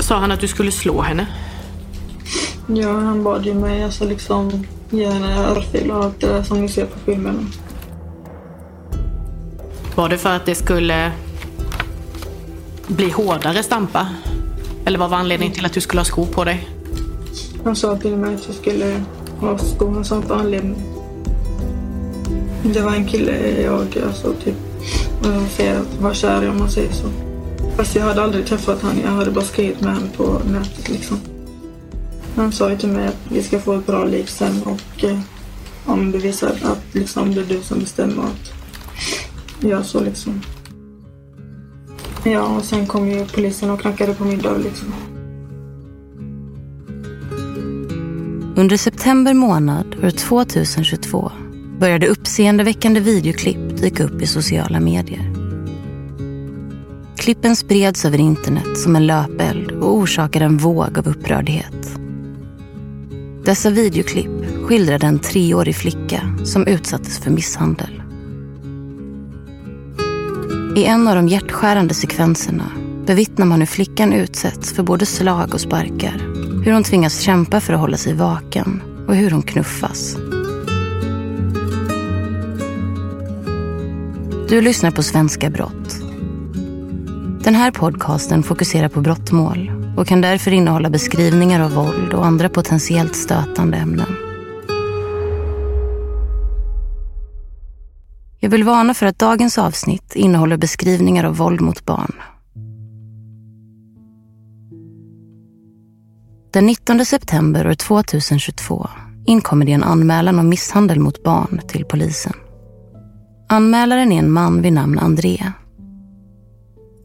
Sa 0.00 0.16
han 0.16 0.32
att 0.32 0.40
du 0.40 0.48
skulle 0.48 0.72
slå 0.72 1.00
henne? 1.00 1.26
Ja, 2.66 2.92
han 2.92 3.24
bad 3.24 3.46
ju 3.46 3.54
mig 3.54 3.84
alltså 3.84 4.04
liksom 4.04 4.66
ge 4.90 5.06
henne 5.06 5.48
örfil 5.48 5.90
och 5.90 6.04
allt 6.04 6.20
det 6.20 6.26
där 6.26 6.42
som 6.42 6.60
ni 6.60 6.68
ser 6.68 6.86
på 6.86 6.98
filmerna. 6.98 7.38
Var 9.94 10.08
det 10.08 10.18
för 10.18 10.36
att 10.36 10.46
det 10.46 10.54
skulle 10.54 11.12
bli 12.86 13.10
hårdare 13.10 13.62
stampa? 13.62 14.08
Eller 14.84 14.98
vad 14.98 15.10
var 15.10 15.18
anledningen 15.18 15.54
till 15.54 15.66
att 15.66 15.72
du 15.72 15.80
skulle 15.80 16.00
ha 16.00 16.04
skor 16.04 16.26
på 16.26 16.44
dig? 16.44 16.68
Han 17.64 17.76
sa 17.76 17.96
till 17.96 18.16
mig 18.16 18.34
att 18.34 18.46
jag 18.46 18.56
skulle 18.56 19.04
ha 19.40 19.58
skor. 19.58 19.94
Han 19.94 20.04
sa 20.04 20.16
inte 20.16 20.34
anledning. 20.34 20.82
Det 22.62 22.80
var 22.80 22.92
en 22.92 23.06
kille 23.06 23.62
jag 23.62 23.86
alltså 24.06 24.32
typ 24.44 24.54
jag 25.24 25.50
säger, 25.50 25.80
var 26.00 26.14
kär 26.14 26.44
i 26.44 26.48
om 26.48 26.58
man 26.58 26.70
säger 26.70 26.92
så. 26.92 27.29
Fast 27.80 27.96
jag 27.96 28.02
hade 28.02 28.22
aldrig 28.22 28.46
träffat 28.46 28.82
honom. 28.82 29.00
Jag 29.04 29.10
hade 29.10 29.30
bara 29.30 29.44
skrivit 29.44 29.80
med 29.80 29.94
honom 29.94 30.08
på 30.16 30.40
nätet 30.52 30.88
liksom. 30.88 31.20
Han 32.36 32.52
sa 32.52 32.70
ju 32.70 32.78
till 32.78 32.88
mig 32.88 33.06
att 33.06 33.18
vi 33.28 33.42
ska 33.42 33.58
få 33.60 33.74
ett 33.74 33.86
bra 33.86 34.04
liv 34.04 34.24
sen 34.24 34.62
och 34.62 35.04
eh, 35.04 35.18
om 35.84 36.12
det 36.12 36.18
visar 36.18 36.48
att 36.48 36.84
liksom, 36.92 37.34
det 37.34 37.40
är 37.40 37.44
du 37.44 37.60
som 37.62 37.78
bestämmer 37.78 38.22
att 38.22 38.52
göra 39.64 39.84
så 39.84 40.00
liksom. 40.00 40.40
Ja, 42.24 42.56
och 42.56 42.64
sen 42.64 42.86
kom 42.86 43.10
ju 43.10 43.26
polisen 43.26 43.70
och 43.70 43.80
knackade 43.80 44.14
på 44.14 44.24
min 44.24 44.38
dörr 44.38 44.58
liksom. 44.58 44.94
Under 48.56 48.76
september 48.76 49.34
månad 49.34 50.04
år 50.04 50.10
2022 50.10 51.32
började 51.78 52.06
uppseendeväckande 52.06 53.00
videoklipp 53.00 53.80
dyka 53.80 54.04
upp 54.04 54.22
i 54.22 54.26
sociala 54.26 54.80
medier. 54.80 55.39
Klippen 57.20 57.56
spreds 57.56 58.04
över 58.04 58.18
internet 58.18 58.78
som 58.78 58.96
en 58.96 59.06
löpeld 59.06 59.70
och 59.70 59.94
orsakade 59.94 60.44
en 60.44 60.56
våg 60.56 60.98
av 60.98 61.08
upprördhet. 61.08 61.98
Dessa 63.44 63.70
videoklipp 63.70 64.64
skildrade 64.64 65.06
en 65.06 65.18
treårig 65.18 65.76
flicka 65.76 66.36
som 66.44 66.66
utsattes 66.66 67.18
för 67.18 67.30
misshandel. 67.30 68.02
I 70.76 70.84
en 70.84 71.08
av 71.08 71.16
de 71.16 71.28
hjärtskärande 71.28 71.94
sekvenserna 71.94 72.70
bevittnar 73.06 73.46
man 73.46 73.60
hur 73.60 73.66
flickan 73.66 74.12
utsätts 74.12 74.72
för 74.72 74.82
både 74.82 75.06
slag 75.06 75.54
och 75.54 75.60
sparkar. 75.60 76.20
Hur 76.64 76.72
hon 76.72 76.84
tvingas 76.84 77.20
kämpa 77.20 77.60
för 77.60 77.72
att 77.72 77.80
hålla 77.80 77.96
sig 77.96 78.14
vaken 78.14 78.82
och 79.08 79.14
hur 79.14 79.30
hon 79.30 79.42
knuffas. 79.42 80.16
Du 84.48 84.60
lyssnar 84.60 84.90
på 84.90 85.02
Svenska 85.02 85.50
Brott. 85.50 86.09
Den 87.44 87.54
här 87.54 87.70
podcasten 87.70 88.42
fokuserar 88.42 88.88
på 88.88 89.00
brottmål 89.00 89.72
och 89.96 90.06
kan 90.06 90.20
därför 90.20 90.50
innehålla 90.50 90.90
beskrivningar 90.90 91.60
av 91.60 91.72
våld 91.72 92.14
och 92.14 92.26
andra 92.26 92.48
potentiellt 92.48 93.16
stötande 93.16 93.76
ämnen. 93.76 94.16
Jag 98.40 98.50
vill 98.50 98.64
varna 98.64 98.94
för 98.94 99.06
att 99.06 99.18
dagens 99.18 99.58
avsnitt 99.58 100.16
innehåller 100.16 100.56
beskrivningar 100.56 101.24
av 101.24 101.36
våld 101.36 101.60
mot 101.60 101.84
barn. 101.84 102.12
Den 106.52 106.66
19 106.66 107.04
september 107.04 107.66
år 107.66 107.74
2022 107.74 108.88
inkommer 109.26 109.66
det 109.66 109.72
en 109.72 109.84
anmälan 109.84 110.38
om 110.38 110.48
misshandel 110.48 111.00
mot 111.00 111.22
barn 111.22 111.60
till 111.68 111.84
polisen. 111.84 112.32
Anmälaren 113.48 114.12
är 114.12 114.18
en 114.18 114.30
man 114.30 114.62
vid 114.62 114.72
namn 114.72 114.98
André. 114.98 115.52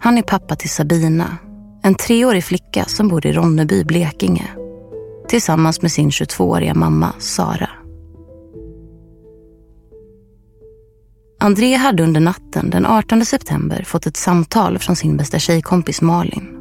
Han 0.06 0.18
är 0.18 0.22
pappa 0.22 0.56
till 0.56 0.70
Sabina, 0.70 1.38
en 1.84 1.96
treårig 1.96 2.44
flicka 2.44 2.86
som 2.86 3.08
bor 3.08 3.26
i 3.26 3.34
Ronneby, 3.34 3.84
Blekinge. 3.84 4.48
Tillsammans 5.28 5.82
med 5.82 5.92
sin 5.92 6.10
22-åriga 6.10 6.74
mamma, 6.74 7.14
Sara. 7.20 7.70
André 11.40 11.76
hade 11.76 12.04
under 12.04 12.22
natten 12.22 12.70
den 12.70 12.86
18 12.86 13.26
september 13.26 13.84
fått 13.84 14.06
ett 14.06 14.18
samtal 14.18 14.80
från 14.80 14.96
sin 14.96 15.18
bästa 15.18 15.40
tjejkompis 15.40 16.02
Malin. 16.02 16.58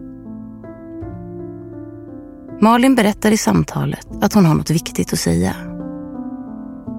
Malin 2.61 2.95
berättar 2.95 3.31
i 3.31 3.37
samtalet 3.37 4.09
att 4.21 4.35
hon 4.35 4.47
har 4.47 4.55
något 4.55 4.71
viktigt 4.71 5.13
att 5.13 5.19
säga. 5.19 5.57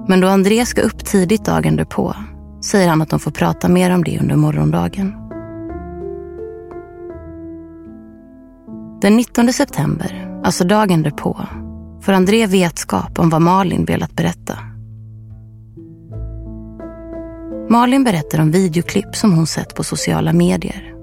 Men 0.07 0.19
då 0.19 0.27
André 0.27 0.65
ska 0.65 0.81
upp 0.81 1.05
tidigt 1.05 1.45
dagen 1.45 1.75
därpå 1.75 2.15
säger 2.63 2.87
han 2.87 3.01
att 3.01 3.09
de 3.09 3.19
får 3.19 3.31
prata 3.31 3.69
mer 3.69 3.91
om 3.91 4.03
det 4.03 4.19
under 4.19 4.35
morgondagen. 4.35 5.24
Den 9.01 9.15
19 9.17 9.53
september, 9.53 10.39
alltså 10.43 10.63
dagen 10.63 11.03
därpå, 11.03 11.47
får 12.01 12.13
André 12.13 12.47
vetskap 12.47 13.19
om 13.19 13.29
vad 13.29 13.41
Malin 13.41 13.85
velat 13.85 14.15
berätta. 14.15 14.59
Malin 17.69 18.03
berättar 18.03 18.39
om 18.39 18.51
videoklipp 18.51 19.15
som 19.15 19.33
hon 19.33 19.47
sett 19.47 19.75
på 19.75 19.83
sociala 19.83 20.33
medier. 20.33 20.93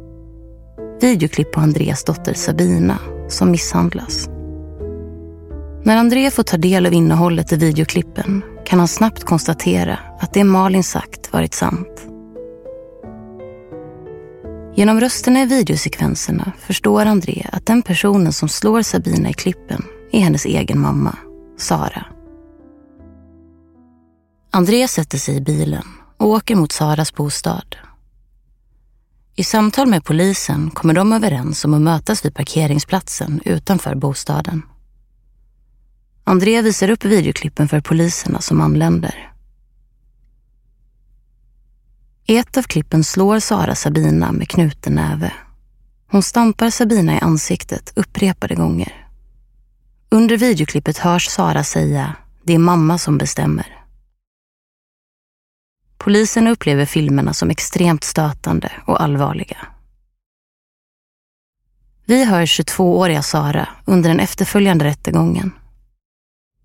Videoklipp 1.00 1.52
på 1.52 1.60
Andreas 1.60 2.04
dotter 2.04 2.34
Sabina 2.34 2.98
som 3.28 3.50
misshandlas. 3.50 4.28
När 5.84 5.96
André 5.96 6.30
får 6.30 6.42
ta 6.42 6.56
del 6.56 6.86
av 6.86 6.92
innehållet 6.92 7.52
i 7.52 7.56
videoklippen 7.56 8.42
kan 8.64 8.78
han 8.78 8.88
snabbt 8.88 9.24
konstatera 9.24 9.98
att 10.20 10.34
det 10.34 10.44
Malin 10.44 10.84
sagt 10.84 11.32
varit 11.32 11.54
sant. 11.54 12.11
Genom 14.74 15.00
rösterna 15.00 15.42
i 15.42 15.46
videosekvenserna 15.46 16.52
förstår 16.58 17.06
André 17.06 17.46
att 17.52 17.66
den 17.66 17.82
personen 17.82 18.32
som 18.32 18.48
slår 18.48 18.82
Sabina 18.82 19.30
i 19.30 19.32
klippen 19.32 19.84
är 20.12 20.20
hennes 20.20 20.44
egen 20.46 20.80
mamma, 20.80 21.16
Sara. 21.58 22.06
André 24.50 24.88
sätter 24.88 25.18
sig 25.18 25.36
i 25.36 25.40
bilen 25.40 25.84
och 26.16 26.26
åker 26.26 26.56
mot 26.56 26.72
Saras 26.72 27.14
bostad. 27.14 27.76
I 29.36 29.44
samtal 29.44 29.86
med 29.88 30.04
polisen 30.04 30.70
kommer 30.70 30.94
de 30.94 31.12
överens 31.12 31.64
om 31.64 31.74
att 31.74 31.80
mötas 31.80 32.24
vid 32.24 32.34
parkeringsplatsen 32.34 33.40
utanför 33.44 33.94
bostaden. 33.94 34.62
André 36.24 36.62
visar 36.62 36.90
upp 36.90 37.04
videoklippen 37.04 37.68
för 37.68 37.80
poliserna 37.80 38.40
som 38.40 38.60
anländer. 38.60 39.31
I 42.26 42.36
ett 42.36 42.56
av 42.56 42.62
klippen 42.62 43.04
slår 43.04 43.40
Sara 43.40 43.74
Sabina 43.74 44.32
med 44.32 44.48
knuten 44.48 44.94
näve. 44.94 45.32
Hon 46.06 46.22
stampar 46.22 46.70
Sabina 46.70 47.16
i 47.16 47.18
ansiktet 47.18 47.92
upprepade 47.96 48.54
gånger. 48.54 49.08
Under 50.08 50.36
videoklippet 50.36 50.98
hörs 50.98 51.26
Sara 51.26 51.64
säga 51.64 52.16
“Det 52.42 52.52
är 52.52 52.58
mamma 52.58 52.98
som 52.98 53.18
bestämmer”. 53.18 53.78
Polisen 55.98 56.46
upplever 56.46 56.84
filmerna 56.84 57.34
som 57.34 57.50
extremt 57.50 58.04
stötande 58.04 58.72
och 58.86 59.02
allvarliga. 59.02 59.58
Vi 62.04 62.24
hör 62.24 62.46
22-åriga 62.46 63.22
Sara 63.22 63.68
under 63.84 64.10
den 64.10 64.20
efterföljande 64.20 64.84
rättegången. 64.84 65.50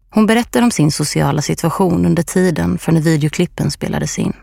Hon 0.09 0.25
berättar 0.25 0.61
om 0.61 0.71
sin 0.71 0.91
sociala 0.91 1.41
situation 1.41 2.05
under 2.05 2.23
tiden 2.23 2.77
för 2.77 2.91
när 2.91 3.01
videoklippen 3.01 3.71
spelades 3.71 4.19
in. 4.19 4.33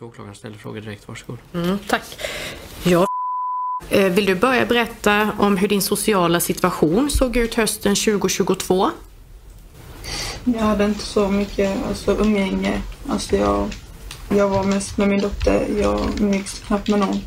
Har 0.00 0.06
att 0.06 0.12
åklagaren 0.12 0.34
ställer 0.34 0.56
frågor 0.56 0.80
direkt. 0.80 1.08
Varsågod. 1.08 1.38
Mm, 1.54 1.78
tack. 1.88 2.02
Ja. 2.82 3.06
Eh, 3.90 4.12
vill 4.12 4.26
du 4.26 4.34
börja 4.34 4.66
berätta 4.66 5.30
om 5.38 5.56
hur 5.56 5.68
din 5.68 5.82
sociala 5.82 6.40
situation 6.40 7.10
såg 7.10 7.36
ut 7.36 7.54
hösten 7.54 7.94
2022? 7.94 8.90
Jag 10.44 10.60
hade 10.60 10.84
inte 10.84 11.04
så 11.04 11.28
mycket 11.28 11.86
alltså, 11.88 12.16
umgänge. 12.16 12.82
Alltså, 13.08 13.36
jag, 13.36 13.68
jag 14.28 14.48
var 14.48 14.64
mest 14.64 14.98
med 14.98 15.08
min 15.08 15.20
dotter. 15.20 15.66
Jag 15.80 16.00
umgicks 16.20 16.58
knappt 16.58 16.88
med 16.88 17.00
någon. 17.00 17.20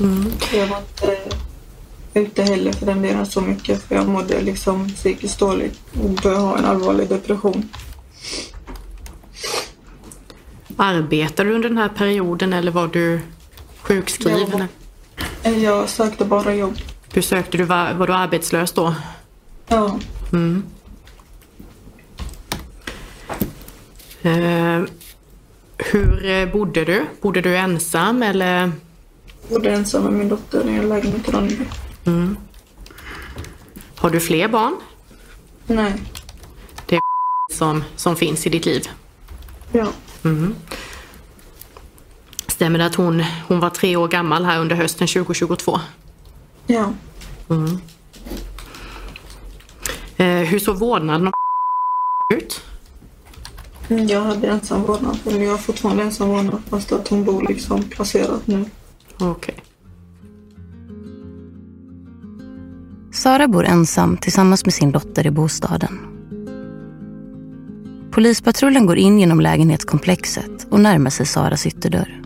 Mm. 0.00 0.32
Jag 0.52 0.66
var 0.66 0.78
inte 0.78 1.18
ute 2.14 2.42
heller 2.42 2.72
för 2.72 2.86
den 2.86 3.02
delen 3.02 3.26
så 3.26 3.40
mycket 3.40 3.82
för 3.82 3.94
jag 3.94 4.08
mådde 4.08 4.40
liksom 4.40 4.88
psykiskt 4.88 5.38
dåligt 5.38 5.80
och 6.02 6.10
började 6.10 6.42
ha 6.42 6.58
en 6.58 6.64
allvarlig 6.64 7.08
depression. 7.08 7.68
Arbetade 10.76 11.48
du 11.48 11.54
under 11.54 11.68
den 11.68 11.78
här 11.78 11.88
perioden 11.88 12.52
eller 12.52 12.70
var 12.70 12.88
du 12.88 13.20
sjukskriven? 13.82 14.64
Jag 15.42 15.88
sökte 15.88 16.24
bara 16.24 16.54
jobb. 16.54 16.78
Hur 17.12 17.22
sökte 17.22 17.56
du? 17.56 17.64
Var, 17.64 17.94
var 17.94 18.06
du 18.06 18.12
arbetslös 18.12 18.72
då? 18.72 18.94
Ja. 19.68 19.98
Mm. 20.32 20.62
Eh, 24.22 24.82
hur 25.78 26.26
eh, 26.26 26.52
bodde 26.52 26.84
du? 26.84 27.06
Bodde 27.20 27.40
du 27.40 27.56
ensam 27.56 28.22
eller? 28.22 28.54
Jag 28.56 28.72
bodde 29.48 29.70
ensam 29.70 30.02
med 30.02 30.12
min 30.12 30.28
dotter 30.28 30.70
i 30.70 30.76
en 30.76 30.88
lägenhet 30.88 31.28
i 31.28 31.32
Ronneby. 31.32 31.64
Mm. 32.04 32.36
Har 33.96 34.10
du 34.10 34.20
fler 34.20 34.48
barn? 34.48 34.76
Nej. 35.66 35.92
Det 36.86 36.96
är 36.96 37.00
som, 37.54 37.84
som 37.96 38.16
finns 38.16 38.46
i 38.46 38.50
ditt 38.50 38.66
liv? 38.66 38.88
Ja. 39.72 39.86
Mm. 40.24 40.54
Stämmer 42.46 42.78
det 42.78 42.86
att 42.86 42.94
hon, 42.94 43.24
hon 43.48 43.60
var 43.60 43.70
tre 43.70 43.96
år 43.96 44.08
gammal 44.08 44.44
här 44.44 44.60
under 44.60 44.76
hösten 44.76 45.08
2022? 45.08 45.80
Ja. 46.66 46.92
Mm. 47.50 47.78
Eh, 50.16 50.48
hur 50.48 50.58
såg 50.58 50.78
vårdnaden 50.78 51.26
om 51.26 51.32
ut? 52.34 52.62
Jag 53.88 54.20
hade 54.20 54.48
ensam 54.48 54.82
vårdnad. 54.82 55.18
Eller 55.26 55.42
jag 55.42 55.50
har 55.50 55.58
fortfarande 55.58 56.02
ensam 56.02 56.28
vårdnad 56.28 56.62
fast 56.70 56.92
att 56.92 57.08
hon 57.08 57.24
bor 57.24 57.42
liksom 57.48 57.82
placerat 57.82 58.46
nu. 58.46 58.64
Okej. 59.18 59.30
Okay. 59.30 59.54
Sara 63.12 63.48
bor 63.48 63.64
ensam 63.64 64.16
tillsammans 64.16 64.64
med 64.64 64.74
sin 64.74 64.92
dotter 64.92 65.26
i 65.26 65.30
bostaden. 65.30 66.13
Polispatrullen 68.14 68.86
går 68.86 68.98
in 68.98 69.18
genom 69.18 69.40
lägenhetskomplexet 69.40 70.66
och 70.70 70.80
närmar 70.80 71.10
sig 71.10 71.26
Saras 71.26 71.66
ytterdörr. 71.66 72.22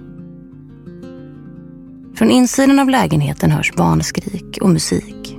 Från 2.14 2.30
insidan 2.30 2.78
av 2.78 2.88
lägenheten 2.88 3.50
hörs 3.50 3.72
barnskrik 3.72 4.58
och 4.60 4.68
musik. 4.68 5.38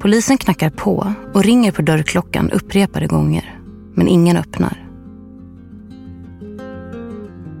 Polisen 0.00 0.38
knackar 0.38 0.70
på 0.70 1.12
och 1.34 1.44
ringer 1.44 1.72
på 1.72 1.82
dörrklockan 1.82 2.50
upprepade 2.50 3.06
gånger, 3.06 3.60
men 3.94 4.08
ingen 4.08 4.36
öppnar. 4.36 4.88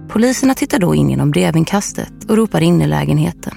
Poliserna 0.08 0.54
tittar 0.54 0.78
då 0.78 0.94
in 0.94 1.10
genom 1.10 1.30
brevinkastet 1.30 2.24
och 2.28 2.36
ropar 2.36 2.60
in 2.60 2.82
i 2.82 2.86
lägenheten. 2.86 3.54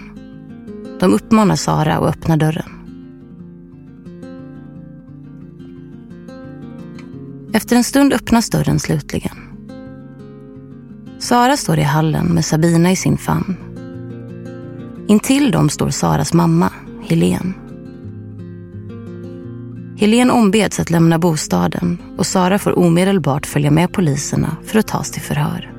De 0.99 1.13
uppmanar 1.13 1.55
Sara 1.55 1.95
att 1.95 2.15
öppna 2.15 2.37
dörren. 2.37 2.76
Efter 7.57 7.75
en 7.75 7.83
stund 7.83 8.13
öppnas 8.13 8.49
dörren 8.49 8.79
slutligen. 8.79 9.37
Sara 11.19 11.57
står 11.57 11.79
i 11.79 11.81
hallen 11.81 12.25
med 12.25 12.45
Sabina 12.45 12.91
i 12.91 12.95
sin 12.95 13.17
famn. 13.17 13.55
Intill 15.07 15.51
dem 15.51 15.69
står 15.69 15.89
Saras 15.89 16.33
mamma, 16.33 16.71
Helen. 17.03 17.53
Helen 19.97 20.31
ombeds 20.31 20.79
att 20.79 20.89
lämna 20.89 21.19
bostaden 21.19 21.97
och 22.17 22.25
Sara 22.25 22.59
får 22.59 22.79
omedelbart 22.79 23.45
följa 23.45 23.71
med 23.71 23.93
poliserna 23.93 24.57
för 24.65 24.79
att 24.79 24.87
tas 24.87 25.11
till 25.11 25.21
förhör. 25.21 25.73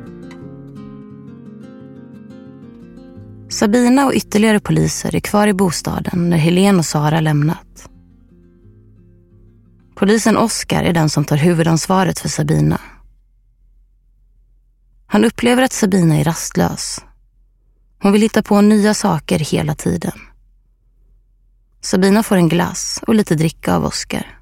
Sabina 3.49 4.07
och 4.07 4.13
ytterligare 4.15 4.61
poliser 4.61 5.15
är 5.15 5.21
kvar 5.21 5.47
i 5.47 5.55
bostaden 5.55 6.31
när 6.31 6.37
Helen 6.37 6.79
och 6.79 6.87
Sara 6.87 7.21
lämnat. 7.21 7.68
Polisen 9.99 10.37
Oskar 10.37 10.83
är 10.83 10.93
den 10.93 11.11
som 11.11 11.25
tar 11.25 11.37
huvudansvaret 11.37 12.19
för 12.19 12.29
Sabina. 12.29 12.81
Han 15.07 15.25
upplever 15.25 15.63
att 15.63 15.73
Sabina 15.73 16.17
är 16.17 16.25
rastlös. 16.25 17.05
Hon 18.03 18.13
vill 18.13 18.23
hitta 18.23 18.43
på 18.43 18.61
nya 18.61 18.95
saker 18.95 19.39
hela 19.39 19.75
tiden. 19.75 20.21
Sabina 21.81 22.23
får 22.23 22.37
en 22.37 22.49
glass 22.49 23.01
och 23.07 23.15
lite 23.15 23.35
dricka 23.35 23.75
av 23.75 23.85
Oskar. 23.85 24.39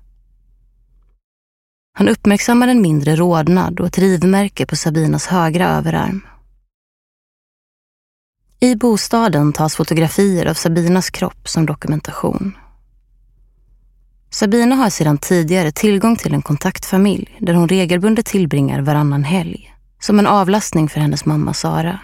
Han 1.92 2.08
uppmärksammar 2.08 2.68
en 2.68 2.82
mindre 2.82 3.16
rodnad 3.16 3.80
och 3.80 3.86
ett 3.86 3.98
rivmärke 3.98 4.66
på 4.66 4.76
Sabinas 4.76 5.26
högra 5.26 5.68
överarm. 5.68 6.26
I 8.60 8.76
bostaden 8.76 9.52
tas 9.52 9.76
fotografier 9.76 10.46
av 10.46 10.54
Sabinas 10.54 11.10
kropp 11.10 11.48
som 11.48 11.66
dokumentation. 11.66 12.56
Sabina 14.30 14.74
har 14.74 14.90
sedan 14.90 15.18
tidigare 15.18 15.72
tillgång 15.72 16.16
till 16.16 16.34
en 16.34 16.42
kontaktfamilj 16.42 17.38
där 17.40 17.54
hon 17.54 17.68
regelbundet 17.68 18.26
tillbringar 18.26 18.80
varannan 18.80 19.24
helg 19.24 19.74
som 20.00 20.18
en 20.18 20.26
avlastning 20.26 20.88
för 20.88 21.00
hennes 21.00 21.24
mamma 21.24 21.54
Sara. 21.54 21.98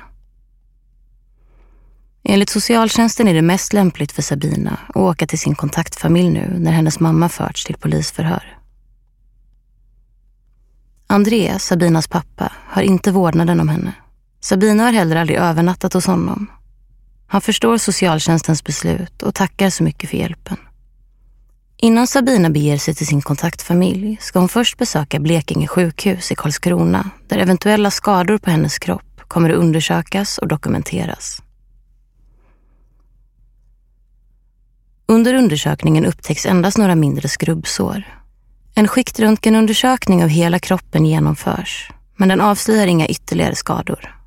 Enligt 2.25 2.51
socialtjänsten 2.51 3.29
är 3.29 3.35
det 3.35 3.43
mest 3.43 3.73
lämpligt 3.73 4.13
för 4.13 4.23
Sabina 4.23 4.79
att 4.89 4.97
åka 4.97 5.27
till 5.27 5.39
sin 5.39 5.55
kontaktfamilj 5.55 6.31
nu 6.31 6.57
när 6.59 6.73
hennes 6.73 7.01
mamma 7.01 7.29
förts 7.29 7.65
till 7.65 7.77
polisförhör. 7.77 8.59
André, 11.07 11.59
Sabinas 11.59 12.09
pappa, 12.09 12.53
har 12.67 12.83
inte 12.83 13.11
vårdnaden 13.11 13.61
om 13.61 13.69
henne. 13.69 13.93
Sabina 14.41 14.85
har 14.85 14.93
heller 14.93 15.17
aldrig 15.17 15.39
övernattat 15.39 15.93
hos 15.93 16.07
honom. 16.07 16.51
Han 17.27 17.41
förstår 17.41 17.79
socialtjänstens 17.79 18.65
beslut 18.65 19.23
och 19.23 19.35
tackar 19.35 19.71
så 19.71 19.83
mycket 19.85 20.11
för 20.11 20.17
hjälpen. 20.17 20.57
Innan 21.85 22.07
Sabina 22.07 22.51
beger 22.51 22.79
sig 22.79 22.95
till 22.95 23.07
sin 23.07 23.23
kontaktfamilj 23.23 24.17
ska 24.21 24.39
hon 24.39 24.49
först 24.49 24.79
besöka 24.79 25.21
Blekinge 25.21 25.67
sjukhus 25.67 26.33
i 26.33 26.35
Karlskrona 26.35 27.11
där 27.29 27.39
eventuella 27.39 27.91
skador 27.91 28.39
på 28.39 28.51
hennes 28.51 28.79
kropp 28.79 29.21
kommer 29.29 29.51
att 29.51 29.57
undersökas 29.57 30.39
och 30.39 30.49
dokumenteras. 30.49 31.43
Under 35.07 35.35
undersökningen 35.35 36.07
upptäcks 36.07 36.47
endast 36.47 36.79
några 36.79 36.95
mindre 36.95 37.29
skrubbsår. 37.29 38.03
En 38.75 38.89
skiktröntgenundersökning 38.89 40.23
av 40.23 40.29
hela 40.29 40.59
kroppen 40.59 41.07
genomförs 41.07 41.91
men 42.17 42.29
den 42.29 42.41
avslöjar 42.41 42.87
inga 42.87 43.07
ytterligare 43.07 43.55
skador. 43.55 44.22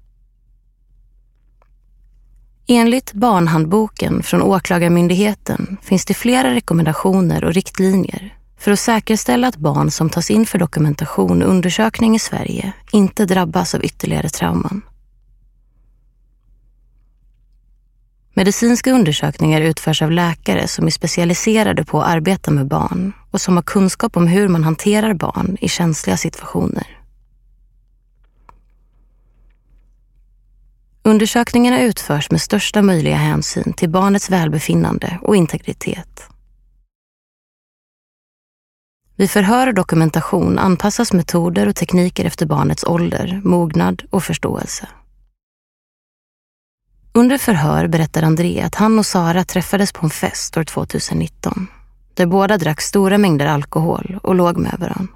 Enligt 2.68 3.14
barnhandboken 3.14 4.24
från 4.24 4.42
Åklagarmyndigheten 4.42 5.78
finns 5.82 6.06
det 6.06 6.14
flera 6.14 6.56
rekommendationer 6.56 7.44
och 7.44 7.54
riktlinjer 7.54 8.38
för 8.58 8.72
att 8.72 8.80
säkerställa 8.80 9.48
att 9.48 9.58
barn 9.58 9.92
som 9.92 10.10
tas 10.10 10.32
in 10.32 10.46
för 10.46 10.60
dokumentation 10.60 11.44
och 11.44 11.50
undersökning 11.50 12.16
i 12.16 12.20
Sverige 12.20 12.74
inte 12.92 13.26
drabbas 13.26 13.76
av 13.76 13.86
ytterligare 13.86 14.30
trauman. 14.30 14.82
Medicinska 18.34 18.92
undersökningar 18.92 19.62
utförs 19.62 20.02
av 20.02 20.12
läkare 20.12 20.68
som 20.68 20.88
är 20.88 20.92
specialiserade 20.92 21.86
på 21.86 22.02
att 22.02 22.16
arbeta 22.16 22.52
med 22.52 22.68
barn 22.68 23.14
och 23.32 23.42
som 23.42 23.56
har 23.56 23.64
kunskap 23.64 24.18
om 24.18 24.28
hur 24.28 24.48
man 24.48 24.64
hanterar 24.64 25.14
barn 25.14 25.58
i 25.62 25.70
känsliga 25.70 26.18
situationer. 26.18 27.05
Undersökningarna 31.08 31.82
utförs 31.82 32.32
med 32.32 32.42
största 32.42 32.82
möjliga 32.82 33.16
hänsyn 33.16 33.74
till 33.74 33.90
barnets 33.90 34.30
välbefinnande 34.30 35.20
och 35.22 35.36
integritet. 35.36 36.30
Vid 39.16 39.32
förhör 39.32 39.68
och 39.68 39.74
dokumentation 39.74 40.60
anpassas 40.60 41.14
metoder 41.14 41.68
och 41.68 41.76
tekniker 41.76 42.26
efter 42.26 42.46
barnets 42.46 42.84
ålder, 42.84 43.42
mognad 43.44 44.04
och 44.10 44.24
förståelse. 44.24 44.88
Under 47.14 47.38
förhör 47.38 47.88
berättar 47.88 48.24
André 48.24 48.62
att 48.62 48.76
han 48.76 49.00
och 49.00 49.06
Sara 49.06 49.44
träffades 49.44 49.94
på 49.94 50.06
en 50.06 50.10
fest 50.10 50.58
år 50.58 50.64
2019 50.64 51.68
där 52.14 52.26
båda 52.26 52.58
drack 52.58 52.82
stora 52.82 53.18
mängder 53.18 53.46
alkohol 53.46 54.20
och 54.24 54.36
låg 54.36 54.58
med 54.58 54.76
varandra. 54.80 55.15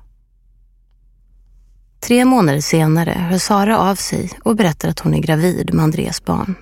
Tre 2.02 2.26
månader 2.26 2.62
senare 2.62 3.12
hör 3.12 3.38
Sara 3.38 3.80
av 3.80 3.96
sig 3.96 4.30
och 4.44 4.56
berättar 4.56 4.90
att 4.90 5.00
hon 5.00 5.14
är 5.14 5.20
gravid 5.20 5.74
med 5.74 5.84
Andreas 5.84 6.26
barn. 6.26 6.56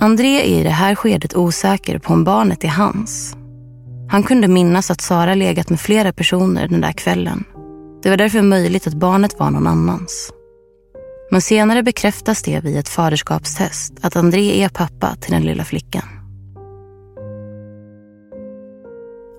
André 0.00 0.40
är 0.40 0.60
i 0.60 0.62
det 0.62 0.70
här 0.70 0.94
skedet 0.94 1.36
osäker 1.36 1.98
på 1.98 2.12
om 2.12 2.24
barnet 2.24 2.64
är 2.64 2.68
hans. 2.68 3.36
Han 4.10 4.22
kunde 4.22 4.48
minnas 4.48 4.90
att 4.90 5.00
Sara 5.00 5.34
legat 5.34 5.70
med 5.70 5.80
flera 5.80 6.12
personer 6.12 6.68
den 6.68 6.80
där 6.80 6.92
kvällen. 6.92 7.44
Det 8.02 8.10
var 8.10 8.16
därför 8.16 8.42
möjligt 8.42 8.86
att 8.86 8.94
barnet 8.94 9.38
var 9.38 9.50
någon 9.50 9.66
annans. 9.66 10.32
Men 11.30 11.40
senare 11.40 11.82
bekräftas 11.82 12.42
det 12.42 12.60
vid 12.60 12.76
ett 12.76 12.88
faderskapstest 12.88 13.92
att 14.02 14.16
André 14.16 14.62
är 14.62 14.68
pappa 14.68 15.16
till 15.20 15.32
den 15.32 15.42
lilla 15.42 15.64
flickan. 15.64 16.23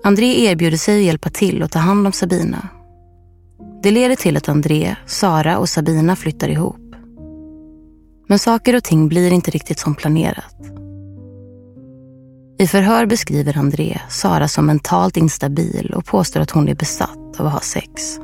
André 0.06 0.44
erbjuder 0.44 0.76
sig 0.76 0.98
att 0.98 1.04
hjälpa 1.04 1.30
till 1.30 1.62
och 1.62 1.70
ta 1.70 1.78
hand 1.78 2.06
om 2.06 2.12
Sabina. 2.12 2.68
Det 3.82 3.90
leder 3.90 4.16
till 4.16 4.36
att 4.36 4.48
André, 4.48 4.96
Sara 5.06 5.58
och 5.58 5.68
Sabina 5.68 6.16
flyttar 6.16 6.48
ihop. 6.48 6.94
Men 8.28 8.38
saker 8.38 8.76
och 8.76 8.84
ting 8.84 9.08
blir 9.08 9.32
inte 9.32 9.50
riktigt 9.50 9.78
som 9.78 9.94
planerat. 9.94 10.56
I 12.58 12.66
förhör 12.66 13.06
beskriver 13.06 13.58
André 13.58 14.00
Sara 14.08 14.48
som 14.48 14.66
mentalt 14.66 15.16
instabil 15.16 15.94
och 15.96 16.04
påstår 16.04 16.40
att 16.40 16.50
hon 16.50 16.68
är 16.68 16.74
besatt 16.74 17.40
av 17.40 17.46
att 17.46 17.52
ha 17.52 17.60
sex. 17.60 18.18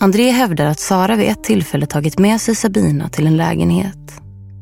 André 0.00 0.30
hävdar 0.30 0.66
att 0.66 0.80
Sara 0.80 1.16
vid 1.16 1.28
ett 1.28 1.44
tillfälle 1.44 1.86
tagit 1.86 2.18
med 2.18 2.40
sig 2.40 2.54
Sabina 2.54 3.08
till 3.08 3.26
en 3.26 3.36
lägenhet 3.36 4.20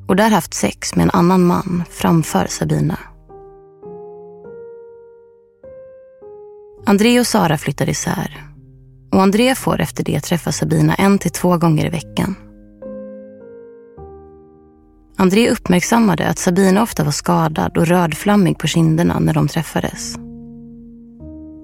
och 0.09 0.17
där 0.17 0.31
haft 0.31 0.55
sex 0.55 0.95
med 0.95 1.03
en 1.03 1.11
annan 1.11 1.47
man 1.47 1.83
framför 1.91 2.47
Sabina. 2.47 2.99
André 6.87 7.21
och 7.21 7.27
Sara 7.27 7.59
flyttar 7.59 7.89
isär 7.89 8.45
och 9.13 9.23
André 9.23 9.55
får 9.55 9.81
efter 9.81 10.05
det 10.05 10.21
träffa 10.21 10.53
Sabina 10.53 10.95
en 10.95 11.19
till 11.19 11.31
två 11.31 11.59
gånger 11.59 11.87
i 11.87 11.91
veckan. 11.91 12.35
André 15.17 15.51
uppmärksammade 15.51 16.29
att 16.29 16.39
Sabina 16.39 16.83
ofta 16.83 17.05
var 17.05 17.13
skadad 17.13 17.77
och 17.77 17.87
rödflammig 17.87 18.59
på 18.59 18.67
kinderna 18.67 19.19
när 19.19 19.35
de 19.35 19.49
träffades. 19.49 20.17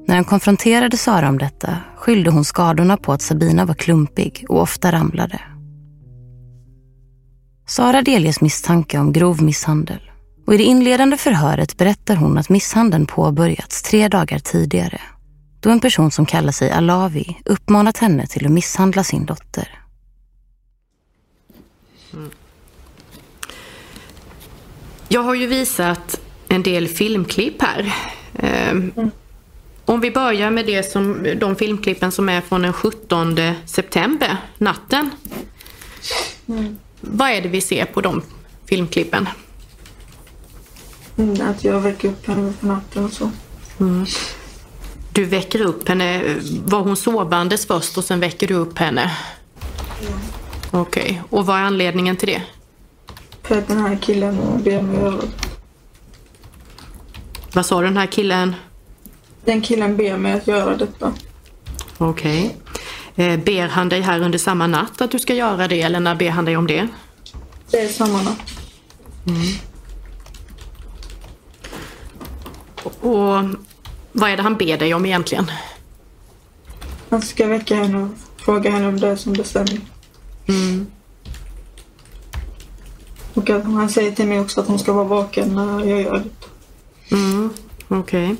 När 0.06 0.14
han 0.14 0.24
konfronterade 0.24 0.96
Sara 0.96 1.28
om 1.28 1.38
detta 1.38 1.76
skyllde 1.96 2.30
hon 2.30 2.44
skadorna 2.44 2.96
på 2.96 3.12
att 3.12 3.22
Sabina 3.22 3.64
var 3.64 3.74
klumpig 3.74 4.44
och 4.48 4.60
ofta 4.60 4.92
ramlade. 4.92 5.40
Sara 7.66 8.02
delges 8.02 8.40
misstanke 8.40 8.98
om 8.98 9.12
grov 9.12 9.42
misshandel 9.42 10.09
och 10.46 10.54
i 10.54 10.56
det 10.56 10.64
inledande 10.64 11.16
förhöret 11.16 11.76
berättar 11.76 12.16
hon 12.16 12.38
att 12.38 12.48
misshandeln 12.48 13.06
påbörjats 13.06 13.82
tre 13.82 14.08
dagar 14.08 14.38
tidigare 14.38 15.00
då 15.60 15.70
en 15.70 15.80
person 15.80 16.10
som 16.10 16.26
kallar 16.26 16.52
sig 16.52 16.70
Alavi 16.70 17.36
uppmanat 17.44 17.98
henne 17.98 18.26
till 18.26 18.46
att 18.46 18.52
misshandla 18.52 19.04
sin 19.04 19.26
dotter. 19.26 19.78
Mm. 22.12 22.30
Jag 25.08 25.22
har 25.22 25.34
ju 25.34 25.46
visat 25.46 26.20
en 26.48 26.62
del 26.62 26.88
filmklipp 26.88 27.62
här. 27.62 27.94
Mm. 28.38 29.10
Om 29.84 30.00
vi 30.00 30.10
börjar 30.10 30.50
med 30.50 30.66
det 30.66 30.82
som, 30.82 31.26
de 31.36 31.56
filmklippen 31.56 32.12
som 32.12 32.28
är 32.28 32.40
från 32.40 32.62
den 32.62 32.72
17 32.72 33.36
september, 33.66 34.36
natten. 34.58 35.10
Mm. 36.48 36.78
Vad 37.00 37.30
är 37.30 37.42
det 37.42 37.48
vi 37.48 37.60
ser 37.60 37.84
på 37.84 38.00
de 38.00 38.22
filmklippen? 38.66 39.28
Mm, 41.20 41.50
att 41.50 41.64
jag 41.64 41.80
väcker 41.80 42.08
upp 42.08 42.26
henne 42.26 42.52
på 42.60 42.66
natten 42.66 43.04
och 43.04 43.12
så. 43.12 43.30
Mm. 43.80 44.06
Du 45.12 45.24
väcker 45.24 45.60
upp 45.60 45.88
henne, 45.88 46.36
var 46.64 46.80
hon 46.80 46.96
sovandes 46.96 47.66
först 47.66 47.98
och 47.98 48.04
sen 48.04 48.20
väcker 48.20 48.48
du 48.48 48.54
upp 48.54 48.78
henne? 48.78 49.16
Ja. 50.00 50.08
Okej, 50.70 51.02
okay. 51.02 51.18
och 51.30 51.46
vad 51.46 51.58
är 51.58 51.62
anledningen 51.62 52.16
till 52.16 52.28
det? 52.28 52.42
För 53.42 53.58
att 53.58 53.68
den 53.68 53.80
här 53.80 53.98
killen 54.00 54.36
ber 54.64 54.82
mig 54.82 54.96
göra 55.00 55.10
det. 55.10 55.28
Vad 57.52 57.66
sa 57.66 57.80
den 57.80 57.96
här 57.96 58.06
killen? 58.06 58.54
Den 59.44 59.60
killen 59.60 59.96
ber 59.96 60.16
mig 60.16 60.32
att 60.32 60.46
göra 60.46 60.76
detta. 60.76 61.12
Okej. 61.98 62.56
Okay. 63.14 63.26
Eh, 63.26 63.40
ber 63.40 63.68
han 63.68 63.88
dig 63.88 64.00
här 64.00 64.20
under 64.20 64.38
samma 64.38 64.66
natt 64.66 65.00
att 65.00 65.10
du 65.10 65.18
ska 65.18 65.34
göra 65.34 65.68
det 65.68 65.82
eller 65.82 66.00
när 66.00 66.14
ber 66.14 66.30
han 66.30 66.44
dig 66.44 66.56
om 66.56 66.66
det? 66.66 66.88
Det 67.70 67.78
är 67.78 67.88
samma 67.88 68.22
natt. 68.22 68.50
Mm. 69.26 69.69
Och 73.00 73.44
vad 74.12 74.30
är 74.30 74.36
det 74.36 74.42
han 74.42 74.56
ber 74.56 74.78
dig 74.78 74.94
om 74.94 75.06
egentligen? 75.06 75.50
Han 77.10 77.22
ska 77.22 77.46
väcka 77.46 77.74
henne 77.74 78.02
och 78.02 78.08
fråga 78.36 78.70
henne 78.70 78.88
om 78.88 79.00
det 79.00 79.16
som 79.16 79.32
bestämmer. 79.32 79.80
Mm. 80.48 80.86
Och 83.34 83.50
att 83.50 83.64
han 83.64 83.88
säger 83.88 84.12
till 84.12 84.26
mig 84.26 84.40
också 84.40 84.60
att 84.60 84.66
hon 84.66 84.78
ska 84.78 84.92
vara 84.92 85.04
vaken 85.04 85.54
när 85.54 85.84
jag 85.84 86.02
gör 86.02 86.18
det. 86.18 87.16
Mm, 87.16 87.50
Okej. 87.88 88.32
Okay. 88.32 88.36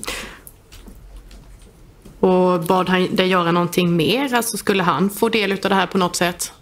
Och 2.21 2.61
bad 2.61 2.88
han 2.88 3.16
dig 3.16 3.26
göra 3.26 3.52
någonting 3.52 3.97
mer? 3.97 4.35
Alltså 4.35 4.57
skulle 4.57 4.83
han 4.83 5.11
få 5.11 5.28
del 5.28 5.52
av 5.52 5.59
det 5.59 5.75
här 5.75 5.87
på 5.87 5.99
något 5.99 6.16
sätt? 6.16 6.52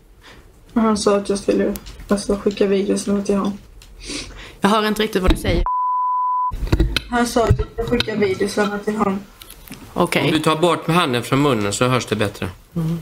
Han 0.74 0.96
sa 0.96 1.16
att 1.16 1.28
jag 1.28 1.38
skulle 1.38 1.74
alltså, 2.08 2.36
skicka 2.36 2.66
videos 2.66 3.04
till 3.04 3.36
honom. 3.36 3.58
Jag 4.60 4.68
hör 4.68 4.88
inte 4.88 5.02
riktigt 5.02 5.22
vad 5.22 5.30
du 5.30 5.36
säger. 5.36 5.77
Han 7.10 7.26
sa 7.26 7.44
att 7.44 7.58
jag 7.58 7.68
ska 7.72 7.84
skicka 7.84 8.14
videos 8.14 8.54
till 8.84 8.96
honom. 8.96 9.18
Okej. 9.92 10.20
Okay. 10.20 10.24
Om 10.24 10.30
du 10.30 10.38
tar 10.38 10.56
bort 10.56 10.86
med 10.86 10.96
handen 10.96 11.22
från 11.22 11.42
munnen 11.42 11.72
så 11.72 11.88
hörs 11.88 12.06
det 12.06 12.16
bättre. 12.16 12.48
Mm. 12.76 13.00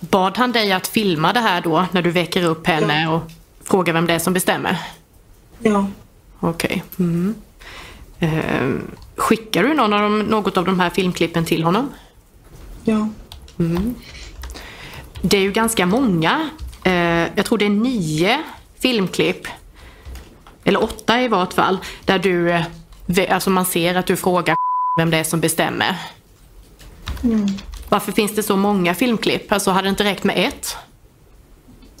Bad 0.00 0.38
han 0.38 0.52
dig 0.52 0.72
att 0.72 0.86
filma 0.86 1.32
det 1.32 1.40
här 1.40 1.60
då 1.60 1.86
när 1.92 2.02
du 2.02 2.10
väcker 2.10 2.44
upp 2.44 2.66
henne 2.66 3.02
ja. 3.02 3.10
och 3.10 3.22
frågar 3.64 3.92
vem 3.92 4.06
det 4.06 4.12
är 4.12 4.18
som 4.18 4.32
bestämmer? 4.32 4.78
Ja. 5.58 5.86
Okej. 6.40 6.84
Okay. 6.96 7.06
Mm. 7.06 7.34
Eh, 8.18 8.74
skickar 9.16 9.62
du 9.62 9.74
någon 9.74 9.92
av 9.92 10.00
dem, 10.00 10.18
något 10.18 10.56
av 10.56 10.64
de 10.64 10.80
här 10.80 10.90
filmklippen 10.90 11.44
till 11.44 11.64
honom? 11.64 11.88
Ja. 12.84 13.08
Mm. 13.58 13.94
Det 15.22 15.36
är 15.36 15.40
ju 15.40 15.52
ganska 15.52 15.86
många. 15.86 16.48
Eh, 16.84 16.92
jag 17.34 17.46
tror 17.46 17.58
det 17.58 17.64
är 17.64 17.70
nio 17.70 18.40
filmklipp. 18.78 19.46
Eller 20.64 20.82
åtta 20.82 21.22
i 21.22 21.28
vart 21.28 21.52
fall. 21.52 21.78
Där 22.04 22.18
du, 22.18 22.50
eh, 22.50 22.62
alltså 23.28 23.50
man 23.50 23.66
ser 23.66 23.94
att 23.94 24.06
du 24.06 24.16
frågar 24.16 24.56
vem 24.98 25.10
det 25.10 25.16
är 25.16 25.24
som 25.24 25.40
bestämmer. 25.40 25.96
Mm. 27.24 27.46
Varför 27.88 28.12
finns 28.12 28.34
det 28.34 28.42
så 28.42 28.56
många 28.56 28.94
filmklipp? 28.94 29.52
Alltså 29.52 29.70
hade 29.70 29.86
det 29.86 29.90
inte 29.90 30.04
räckt 30.04 30.24
med 30.24 30.48
ett? 30.48 30.76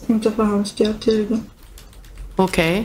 Inte 0.06 0.30
för 0.30 0.44
hans 0.44 0.72
del 0.72 0.94
tydligen. 0.94 1.42
Okej. 2.36 2.80
Okay. 2.80 2.84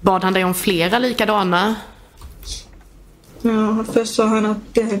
Bad 0.00 0.24
han 0.24 0.32
dig 0.32 0.44
om 0.44 0.54
flera 0.54 0.98
likadana? 0.98 1.74
Ja, 3.42 3.84
först 3.92 4.14
sa 4.14 4.26
han 4.26 4.46
att, 4.46 4.58
det, 4.72 5.00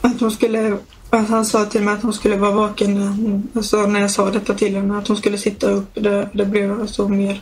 att 0.00 0.20
hon 0.20 0.30
skulle 0.30 0.78
att 1.10 1.28
han 1.28 1.44
sa 1.44 1.64
till 1.64 1.82
mig 1.82 1.94
att 1.94 2.02
hon 2.02 2.12
skulle 2.12 2.36
vara 2.36 2.50
vaken 2.50 3.48
alltså 3.54 3.86
när 3.86 4.00
jag 4.00 4.10
sa 4.10 4.30
detta 4.30 4.54
till 4.54 4.76
henne, 4.76 4.98
att 4.98 5.08
hon 5.08 5.16
skulle 5.16 5.38
sitta 5.38 5.70
upp. 5.70 5.88
Det, 5.94 6.28
det 6.32 6.46
blev 6.46 6.80
alltså 6.80 7.08
mer... 7.08 7.40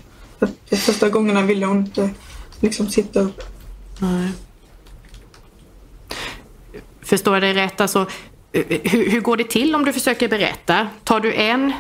de 0.69 0.77
första 0.77 1.09
gångerna 1.09 1.43
ville 1.43 1.67
hon 1.67 1.79
inte 1.79 2.11
liksom 2.61 2.89
sitta 2.89 3.21
upp. 3.21 3.43
Nej. 3.99 4.29
Förstår 7.03 7.35
jag 7.35 7.43
dig 7.43 7.55
rätt? 7.55 7.81
Alltså, 7.81 8.07
hur, 8.53 9.11
hur 9.11 9.21
går 9.21 9.37
det 9.37 9.45
till 9.45 9.75
om 9.75 9.85
du 9.85 9.93
försöker 9.93 10.29
berätta? 10.29 10.89
Tar 11.05 11.21
du 11.21 11.35
en 11.35 11.73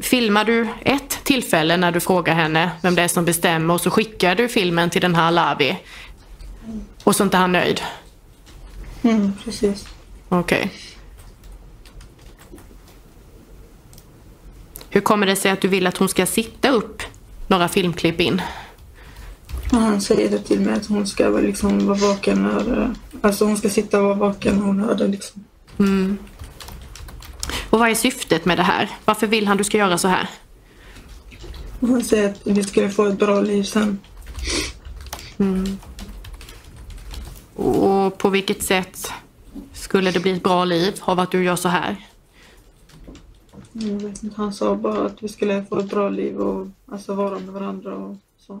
Filmar 0.00 0.44
du 0.44 0.68
ett 0.80 1.24
tillfälle 1.24 1.76
när 1.76 1.92
du 1.92 2.00
frågar 2.00 2.34
henne 2.34 2.70
vem 2.82 2.94
det 2.94 3.02
är 3.02 3.08
som 3.08 3.24
bestämmer 3.24 3.74
och 3.74 3.80
så 3.80 3.90
skickar 3.90 4.34
du 4.34 4.48
filmen 4.48 4.90
till 4.90 5.02
den 5.02 5.14
här 5.14 5.30
Lavi 5.30 5.78
och 7.04 7.16
så 7.16 7.22
är 7.22 7.24
inte 7.24 7.36
han 7.36 7.52
nöjd? 7.52 7.82
Mm, 9.02 9.32
precis. 9.44 9.88
Okej. 10.28 10.58
Okay. 10.58 10.68
Hur 14.90 15.00
kommer 15.00 15.26
det 15.26 15.36
sig 15.36 15.50
att 15.50 15.60
du 15.60 15.68
vill 15.68 15.86
att 15.86 15.96
hon 15.96 16.08
ska 16.08 16.26
sitta 16.26 16.68
upp 16.70 17.02
några 17.46 17.68
filmklipp 17.68 18.20
in? 18.20 18.42
Han 19.70 20.00
säger 20.00 20.30
det 20.30 20.38
till 20.38 20.60
mig 20.60 20.74
att 20.74 20.86
hon 20.86 21.06
ska 21.06 21.28
liksom 21.28 21.86
vara 21.86 21.98
vaken 21.98 22.42
när, 22.42 22.94
alltså 23.20 23.44
hon 23.44 23.56
ska 23.56 23.68
sitta 23.70 23.98
och 23.98 24.04
vara 24.04 24.14
vaken 24.14 24.56
när 24.56 24.62
hon 24.62 24.80
hör 24.80 24.94
det 24.94 25.06
liksom. 25.06 25.44
Mm. 25.78 26.18
Och 27.70 27.78
vad 27.78 27.90
är 27.90 27.94
syftet 27.94 28.44
med 28.44 28.58
det 28.58 28.62
här? 28.62 28.90
Varför 29.04 29.26
vill 29.26 29.46
han 29.46 29.56
du 29.56 29.64
ska 29.64 29.78
göra 29.78 29.98
så 29.98 30.08
här? 30.08 30.30
Han 31.80 32.04
säger 32.04 32.30
att 32.30 32.40
vi 32.44 32.62
skulle 32.62 32.90
få 32.90 33.04
ett 33.04 33.18
bra 33.18 33.40
liv 33.40 33.62
sen. 33.62 33.98
Mm. 35.38 35.78
Och 37.54 38.18
på 38.18 38.28
vilket 38.28 38.62
sätt 38.62 39.12
skulle 39.72 40.10
det 40.10 40.20
bli 40.20 40.32
ett 40.32 40.42
bra 40.42 40.64
liv 40.64 40.94
av 41.00 41.20
att 41.20 41.30
du 41.30 41.44
gör 41.44 41.56
så 41.56 41.68
här? 41.68 41.96
Jag 43.72 43.92
vet 43.92 44.22
inte, 44.22 44.36
han 44.36 44.52
sa 44.52 44.74
bara 44.74 45.06
att 45.06 45.22
vi 45.22 45.28
skulle 45.28 45.64
få 45.64 45.78
ett 45.78 45.90
bra 45.90 46.08
liv 46.08 46.36
och 46.36 46.66
alltså 46.92 47.14
vara 47.14 47.38
med 47.38 47.48
varandra 47.48 47.94
och 47.94 48.16
så. 48.38 48.60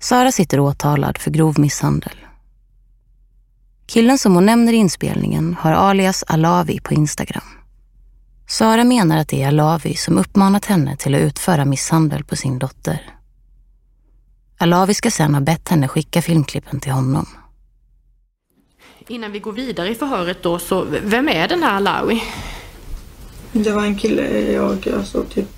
Sara 0.00 0.32
sitter 0.32 0.60
åtalad 0.60 1.18
för 1.18 1.30
grov 1.30 1.60
misshandel. 1.60 2.16
Killen 3.86 4.18
som 4.18 4.34
hon 4.34 4.46
nämner 4.46 4.72
i 4.72 4.76
inspelningen 4.76 5.56
har 5.60 5.72
alias 5.72 6.24
Alavi 6.26 6.80
på 6.80 6.94
Instagram. 6.94 7.44
Sara 8.48 8.84
menar 8.84 9.18
att 9.18 9.28
det 9.28 9.42
är 9.42 9.48
Alavi 9.48 9.94
som 9.94 10.18
uppmanat 10.18 10.64
henne 10.64 10.96
till 10.96 11.14
att 11.14 11.20
utföra 11.20 11.64
misshandel 11.64 12.24
på 12.24 12.36
sin 12.36 12.58
dotter. 12.58 13.14
Alavi 14.58 14.94
ska 14.94 15.10
sen 15.10 15.34
ha 15.34 15.40
bett 15.40 15.68
henne 15.68 15.88
skicka 15.88 16.22
filmklippen 16.22 16.80
till 16.80 16.92
honom. 16.92 17.26
Innan 19.08 19.32
vi 19.32 19.38
går 19.38 19.52
vidare 19.52 19.90
i 19.90 19.94
förhöret 19.94 20.42
då, 20.42 20.58
så 20.58 20.86
vem 21.02 21.28
är 21.28 21.48
den 21.48 21.62
här 21.62 21.76
Alawi? 21.76 22.22
Det 23.52 23.70
var 23.70 23.84
en 23.84 23.98
kille 23.98 24.52
jag 24.52 24.88
alltså 24.88 25.24
typ 25.24 25.48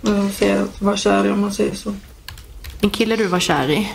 vad 0.00 0.32
säger, 0.32 0.66
var 0.78 0.96
kär 0.96 1.26
i 1.26 1.30
om 1.30 1.40
man 1.40 1.52
säger 1.52 1.74
så. 1.74 1.94
En 2.80 2.90
kille 2.90 3.16
du 3.16 3.26
var 3.26 3.40
kär 3.40 3.70
i? 3.70 3.92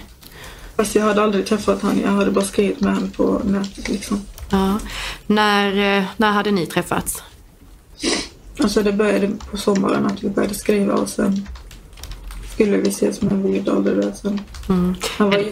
Fast 0.77 0.95
jag 0.95 1.03
hade 1.03 1.23
aldrig 1.23 1.45
träffat 1.45 1.81
han, 1.81 1.99
jag 1.99 2.11
hade 2.11 2.31
bara 2.31 2.45
skrivit 2.45 2.79
med 2.81 2.93
honom 2.93 3.09
på 3.11 3.41
nätet 3.43 3.89
liksom. 3.89 4.21
Ja. 4.51 4.79
När, 5.27 5.97
eh, 5.97 6.03
när 6.17 6.31
hade 6.31 6.51
ni 6.51 6.65
träffats? 6.65 7.23
Alltså 8.59 8.83
det 8.83 8.93
började 8.93 9.27
på 9.51 9.57
sommaren 9.57 10.05
att 10.05 10.23
vi 10.23 10.29
började 10.29 10.55
skriva 10.55 10.93
och 10.93 11.09
sen 11.09 11.47
skulle 12.53 12.77
vi 12.77 12.89
ses 12.89 13.21
men 13.21 13.43
vi 13.43 13.57
gjorde 13.57 13.71
aldrig 13.71 13.97
det 13.97 14.13
sen. 14.13 14.41
Mm. 14.69 14.95
Han 15.17 15.29
var. 15.29 15.45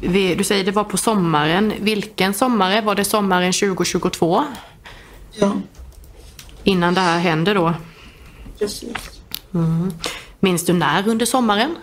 Vi, 0.00 0.34
du 0.34 0.44
säger 0.44 0.64
det 0.64 0.70
var 0.70 0.84
på 0.84 0.96
sommaren. 0.96 1.72
Vilken 1.80 2.34
sommare? 2.34 2.80
Var 2.80 2.94
det 2.94 3.04
sommaren 3.04 3.52
2022? 3.52 4.44
Ja, 5.32 5.52
Innan 6.64 6.94
det 6.94 7.00
här 7.00 7.18
hände 7.18 7.54
då? 7.54 7.74
precis. 8.58 8.92
Mm. 9.54 9.92
Minns 10.44 10.64
du 10.66 10.72
när 10.72 11.08
under 11.08 11.26
sommaren? 11.26 11.76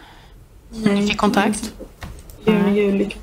Nej, 0.69 0.95
Ni 0.95 1.08
fick 1.08 1.17
kontakt? 1.17 1.74
Juni, 2.45 2.80
juli. 2.82 3.15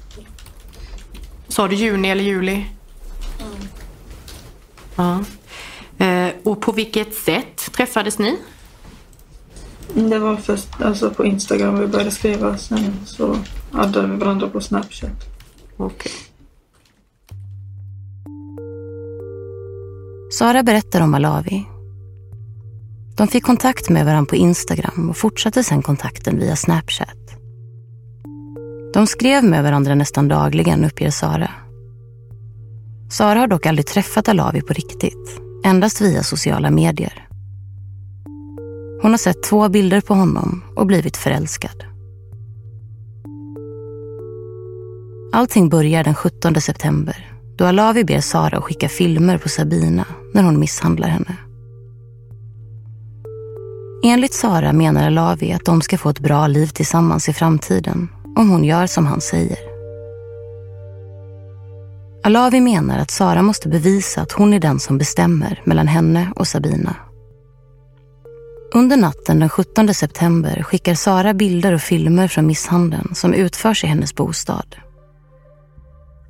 Sa 1.49 1.69
du 1.69 1.75
juni 1.77 2.09
eller 2.11 2.23
juli? 2.25 2.67
Ja. 4.97 5.25
Eh, 5.99 6.29
och 6.45 6.61
på 6.61 6.73
vilket 6.73 7.15
sätt 7.15 7.73
träffades 7.73 8.19
ni? 8.19 8.39
Det 9.95 10.19
var 10.19 10.37
först 10.37 10.69
alltså 10.81 11.11
på 11.11 11.25
Instagram 11.25 11.79
vi 11.81 11.87
började 11.87 12.11
skriva. 12.11 12.59
Sen 12.59 12.93
så 13.07 13.37
hade 13.73 14.07
vi 14.07 14.17
varandra 14.17 14.49
på 14.49 14.61
Snapchat. 14.61 15.11
Okej. 15.77 16.13
Sara 20.33 20.63
berättar 20.63 21.01
om 21.01 21.15
Alavi. 21.15 21.65
De 23.17 23.29
fick 23.29 23.45
kontakt 23.45 23.89
med 23.89 24.05
varandra 24.07 24.29
på 24.31 24.37
Instagram 24.37 25.11
och 25.11 25.17
fortsatte 25.17 25.65
sedan 25.65 25.83
kontakten 25.83 26.39
via 26.39 26.57
Snapchat. 26.57 27.37
De 28.95 29.07
skrev 29.07 29.45
med 29.45 29.63
varandra 29.63 29.95
nästan 29.95 30.29
dagligen, 30.29 30.85
uppger 30.85 31.11
Sara. 31.11 31.51
Sara 33.11 33.39
har 33.39 33.47
dock 33.47 33.67
aldrig 33.67 33.87
träffat 33.87 34.29
Alavi 34.29 34.61
på 34.61 34.73
riktigt, 34.73 35.41
endast 35.65 36.01
via 36.01 36.23
sociala 36.23 36.71
medier. 36.71 37.29
Hon 39.03 39.11
har 39.11 39.19
sett 39.19 39.43
två 39.43 39.69
bilder 39.69 40.01
på 40.01 40.15
honom 40.15 40.65
och 40.77 40.87
blivit 40.87 41.17
förälskad. 41.17 41.85
Allting 45.33 45.69
börjar 45.69 46.05
den 46.05 46.15
17 46.15 46.61
september 46.61 47.33
då 47.57 47.65
Alavi 47.65 48.05
ber 48.05 48.21
Sara 48.21 48.59
att 48.59 48.65
skicka 48.65 48.89
filmer 48.89 49.39
på 49.39 49.49
Sabina 49.49 50.05
när 50.35 50.43
hon 50.43 50.61
misshandlar 50.61 51.09
henne. 51.09 51.37
Enligt 54.09 54.35
Sara 54.35 54.73
menar 54.73 55.07
Alavi 55.07 55.53
att 55.53 55.65
de 55.65 55.83
ska 55.83 55.99
få 55.99 56.09
ett 56.09 56.19
bra 56.19 56.47
liv 56.47 56.67
tillsammans 56.67 57.29
i 57.29 57.33
framtiden 57.33 58.09
om 58.37 58.51
hon 58.51 58.65
gör 58.65 58.87
som 58.87 59.07
han 59.07 59.21
säger. 59.21 59.59
Alavi 62.25 62.61
menar 62.61 62.99
att 62.99 63.11
Sara 63.11 63.43
måste 63.43 63.69
bevisa 63.69 64.21
att 64.21 64.33
hon 64.33 64.53
är 64.53 64.61
den 64.61 64.81
som 64.81 64.99
bestämmer 64.99 65.63
mellan 65.65 65.89
henne 65.89 66.33
och 66.37 66.49
Sabina. 66.49 66.97
Under 68.75 68.97
natten 68.97 69.39
den 69.39 69.49
17 69.49 69.95
september 69.95 70.63
skickar 70.63 70.95
Sara 70.95 71.35
bilder 71.35 71.73
och 71.73 71.81
filmer 71.81 72.29
från 72.29 72.47
misshandeln 72.47 73.15
som 73.15 73.35
utförs 73.35 73.85
i 73.85 73.87
hennes 73.87 74.15
bostad. 74.15 74.77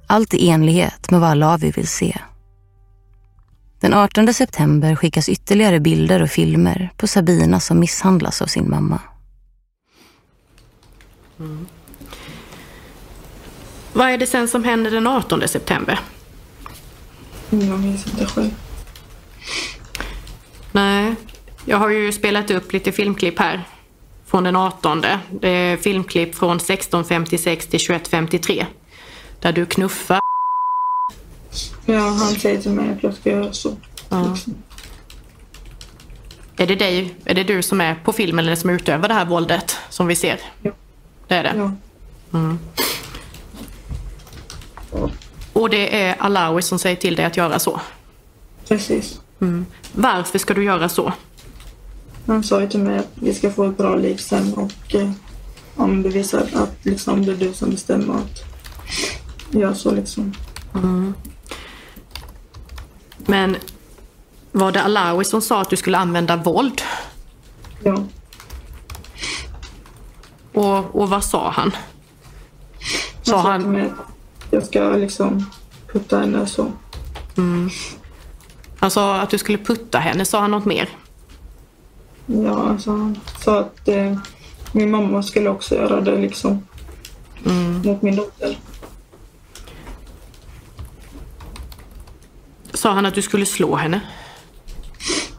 Allt 0.07 0.35
i 0.35 0.49
enlighet 0.49 1.11
med 1.11 1.21
vad 1.21 1.31
Alavi 1.31 1.71
vill 1.71 1.89
se. 1.89 2.21
Den 3.81 3.95
18 3.95 4.35
september 4.35 4.97
skickas 4.97 5.29
ytterligare 5.29 5.81
bilder 5.81 6.23
och 6.23 6.31
filmer 6.31 6.91
på 6.97 7.07
Sabina 7.07 7.61
som 7.61 7.81
misshandlas 7.81 8.43
av 8.43 8.47
sin 8.47 8.71
mamma. 8.71 9.01
Vad 13.93 14.11
är 14.11 14.19
det 14.19 14.27
sen 14.27 14.49
som 14.49 14.65
händer 14.65 14.91
den 14.91 15.07
18 15.07 15.49
september? 15.49 16.01
Jag 17.51 17.81
minns 17.81 18.07
inte 18.07 18.27
själv. 18.27 18.51
Nej, 20.73 21.15
jag 21.65 21.77
har 21.77 21.89
ju 21.89 22.13
spelat 22.13 22.51
upp 22.51 22.73
lite 22.73 22.93
filmklipp 22.93 23.39
här 23.39 23.69
från 24.27 24.45
den 24.45 24.57
18. 24.57 25.05
Det 25.41 25.49
är 25.49 25.77
filmklipp 25.77 26.35
från 26.35 26.59
16.56 26.59 27.71
till 27.71 27.81
21.53. 27.81 28.65
Där 29.41 29.53
du 29.53 29.67
knuffar 29.67 30.21
Ja, 31.87 32.01
han 32.01 32.35
säger 32.35 32.63
till 32.63 32.71
mig 32.71 32.93
att 32.93 33.03
jag 33.03 33.15
ska 33.15 33.31
göra 33.31 33.53
så. 33.53 33.77
Ja. 34.09 34.29
Liksom. 34.31 34.55
Är 36.57 36.67
det, 36.67 36.75
dig, 36.75 37.15
är 37.25 37.35
det 37.35 37.45
du 37.45 37.63
som 37.63 37.81
är 37.81 37.95
på 37.95 38.13
filmen 38.13 38.45
eller 38.45 38.57
som 38.57 38.71
utövar 38.71 39.09
det 39.09 39.15
här 39.15 39.27
våldet 39.27 39.77
som 39.91 40.07
vi 40.07 40.17
ser? 40.17 40.41
Ja. 40.63 40.71
Det 41.29 41.35
är 41.35 41.43
det? 41.43 41.53
Ja. 41.57 41.73
Mm. 42.39 42.59
Och 45.53 45.71
det 45.71 46.03
är 46.03 46.17
Alawi 46.19 46.63
som 46.63 46.79
säger 46.79 46.97
till 46.97 47.17
dig 47.17 47.25
att 47.25 47.37
göra 47.37 47.59
så? 47.59 47.81
Precis. 48.69 49.21
Mm. 49.41 49.67
Varför 49.93 50.39
ska 50.39 50.55
du 50.55 50.65
göra 50.65 50.89
så? 50.89 51.13
Han 52.27 52.45
sa 52.45 52.61
ju 52.61 52.69
till 52.69 52.81
mig 52.81 52.99
att 52.99 53.11
vi 53.15 53.35
ska 53.35 53.51
få 53.51 53.65
ett 53.65 53.77
bra 53.77 53.97
liv 53.97 54.17
sen 54.17 54.55
och 54.55 54.95
eh, 54.95 55.11
om 55.75 56.03
det 56.03 56.09
visar 56.09 56.49
att 56.55 56.77
liksom, 56.83 57.27
det 57.27 57.33
är 57.33 57.37
du 57.37 57.53
som 57.53 57.71
bestämmer 57.71 58.15
att 58.15 58.45
göra 59.55 59.75
så 59.75 59.91
liksom. 59.91 60.35
Mm. 60.75 61.15
Men 63.27 63.57
var 64.53 64.73
det 64.73 64.83
Alawi 64.83 65.25
som 65.25 65.43
sa 65.43 65.61
att 65.61 65.71
du 65.71 65.77
skulle 65.77 65.99
använda 65.99 66.37
våld? 66.37 66.83
Ja. 67.83 68.05
Och, 70.53 71.01
och 71.01 71.09
vad 71.09 71.25
sa 71.25 71.51
han? 71.51 71.71
Sa 73.23 73.33
sa 73.33 73.51
han... 73.51 73.77
att 73.77 73.91
jag 74.51 74.67
ska 74.67 74.91
liksom 74.91 75.51
putta 75.93 76.19
henne 76.19 76.47
så. 76.47 76.73
Mm. 77.37 77.71
Han 78.79 78.91
sa 78.91 79.17
att 79.17 79.31
du 79.31 79.39
skulle 79.39 79.59
putta 79.59 79.99
henne. 79.99 80.25
Sa 80.25 80.41
han 80.41 80.51
något 80.51 80.65
mer? 80.65 80.89
Ja, 82.27 82.69
alltså 82.69 82.91
han 82.91 83.19
sa 83.39 83.61
att 83.61 83.89
eh, 83.89 84.19
min 84.73 84.91
mamma 84.91 85.23
skulle 85.23 85.51
också 85.51 85.75
göra 85.75 86.01
det 86.01 86.17
liksom. 86.17 86.67
Mot 87.85 88.03
min 88.03 88.17
dotter. 88.17 88.59
Sa 92.77 92.91
han 92.93 93.07
att 93.07 93.15
du 93.15 93.23
skulle 93.23 93.47
slå 93.47 93.77
henne? 93.77 94.01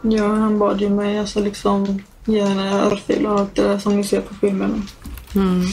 Ja, 0.02 0.28
han 0.28 0.60
bad 0.60 0.82
ju 0.82 0.90
mig 0.90 1.20
alltså 1.20 1.40
liksom 1.40 2.04
ge 2.26 2.42
henne 2.42 2.72
örfil 2.72 3.26
och 3.26 3.40
allt 3.40 3.56
det 3.56 3.62
där 3.62 3.78
som 3.80 3.96
ni 3.96 4.04
ser 4.04 4.22
på 4.22 4.34
filmerna. 4.34 4.82
Mm. 5.36 5.66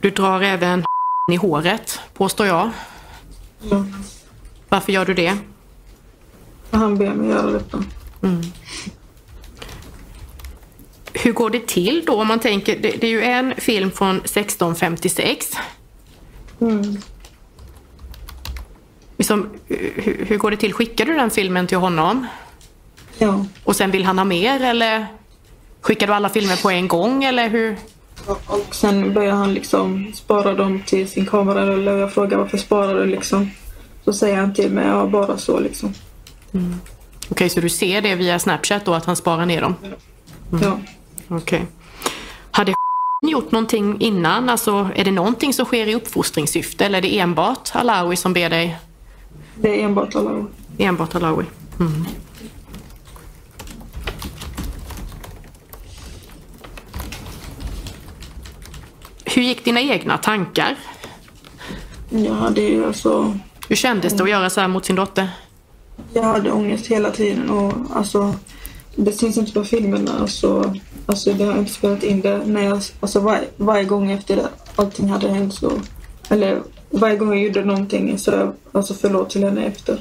Du 0.00 0.10
drar 0.10 0.40
även 0.40 0.84
i 1.32 1.36
håret, 1.36 2.00
påstår 2.14 2.46
jag. 2.46 2.70
Ja. 3.70 3.84
Varför 4.68 4.92
gör 4.92 5.04
du 5.04 5.14
det? 5.14 5.36
Han 6.70 6.98
ber 6.98 7.14
mig 7.14 7.28
göra 7.28 7.50
detta. 7.50 7.84
Mm. 8.22 8.42
Hur 11.12 11.32
går 11.32 11.50
det 11.50 11.66
till 11.66 12.04
då 12.06 12.20
om 12.20 12.28
man 12.28 12.40
tänker, 12.40 12.78
det, 12.78 12.90
det 12.90 13.06
är 13.06 13.10
ju 13.10 13.22
en 13.22 13.54
film 13.56 13.90
från 13.90 14.16
1656. 14.16 15.56
Mm. 16.60 17.00
Liksom, 19.26 19.50
hur, 19.68 20.24
hur 20.28 20.38
går 20.38 20.50
det 20.50 20.56
till? 20.56 20.72
Skickar 20.72 21.04
du 21.04 21.14
den 21.14 21.30
filmen 21.30 21.66
till 21.66 21.78
honom? 21.78 22.26
Ja. 23.18 23.44
Och 23.64 23.76
sen 23.76 23.90
vill 23.90 24.04
han 24.04 24.18
ha 24.18 24.24
mer 24.24 24.62
eller 24.62 25.06
skickar 25.80 26.06
du 26.06 26.12
alla 26.12 26.28
filmer 26.28 26.62
på 26.62 26.70
en 26.70 26.88
gång 26.88 27.24
eller 27.24 27.48
hur? 27.48 27.76
Och 28.46 28.74
sen 28.74 29.14
börjar 29.14 29.34
han 29.34 29.54
liksom 29.54 30.12
spara 30.14 30.54
dem 30.54 30.82
till 30.86 31.08
sin 31.08 31.26
kamera 31.26 31.62
eller 31.62 31.96
jag 31.96 32.12
frågar 32.12 32.38
varför 32.38 32.58
sparar 32.58 32.94
du 32.94 33.06
liksom. 33.06 33.50
Så 34.04 34.12
säger 34.12 34.36
han 34.36 34.54
till 34.54 34.70
mig, 34.70 34.86
ja 34.86 35.06
bara 35.06 35.38
så 35.38 35.60
liksom. 35.60 35.94
Okej, 37.28 37.48
så 37.50 37.60
du 37.60 37.68
ser 37.68 38.02
det 38.02 38.14
via 38.14 38.38
Snapchat 38.38 38.84
då 38.84 38.94
att 38.94 39.04
han 39.04 39.16
sparar 39.16 39.46
ner 39.46 39.60
dem? 39.60 39.74
Ja. 40.62 40.78
Okej. 41.28 41.66
Hade 42.50 42.74
gjort 43.26 43.52
någonting 43.52 44.00
innan? 44.00 44.48
Alltså, 44.48 44.90
är 44.94 45.04
det 45.04 45.10
någonting 45.10 45.52
som 45.52 45.66
sker 45.66 45.86
i 45.86 45.94
uppfostringssyfte 45.94 46.86
eller 46.86 46.98
är 46.98 47.02
det 47.02 47.18
enbart 47.18 47.70
Alawi 47.72 48.16
som 48.16 48.32
ber 48.32 48.50
dig? 48.50 48.76
Det 49.60 49.80
är 49.80 49.84
enbart 49.84 50.14
alla 50.14 50.46
Enbart 50.78 51.14
Alawi. 51.14 51.44
Mm. 51.80 52.04
Hur 59.24 59.42
gick 59.42 59.64
dina 59.64 59.80
egna 59.80 60.18
tankar? 60.18 60.76
Jag 62.10 62.34
hade 62.34 62.60
ju 62.60 62.86
alltså, 62.86 63.38
Hur 63.68 63.76
kändes 63.76 64.12
det 64.12 64.22
att 64.22 64.30
göra 64.30 64.50
så 64.50 64.60
här 64.60 64.68
mot 64.68 64.84
sin 64.84 64.96
dotter? 64.96 65.30
jag 66.12 66.22
hade 66.22 66.52
ångest 66.52 66.86
hela 66.86 67.10
tiden 67.10 67.50
och 67.50 67.72
alltså 67.94 68.34
det 68.96 69.12
syns 69.12 69.36
inte 69.36 69.52
på 69.52 69.64
filmerna. 69.64 70.10
Alltså, 70.20 70.74
alltså 71.06 71.32
det 71.32 71.44
har 71.44 71.58
inte 71.58 71.72
spelat 71.72 72.02
in 72.02 72.20
det. 72.20 72.42
När 72.46 72.62
jag, 72.62 72.80
alltså 73.00 73.20
var, 73.20 73.40
varje 73.56 73.84
gång 73.84 74.10
efter 74.10 74.36
det, 74.36 74.48
allting 74.76 75.08
hade 75.08 75.28
hänt 75.28 75.54
så, 75.54 75.72
eller 76.28 76.62
varje 76.90 77.16
gång 77.16 77.28
jag 77.28 77.42
gjorde 77.42 77.64
någonting 77.64 78.18
så 78.18 78.30
jag 78.30 78.52
alltså 78.72 78.94
förlåt 78.94 79.30
till 79.30 79.44
henne 79.44 79.64
efter. 79.66 80.00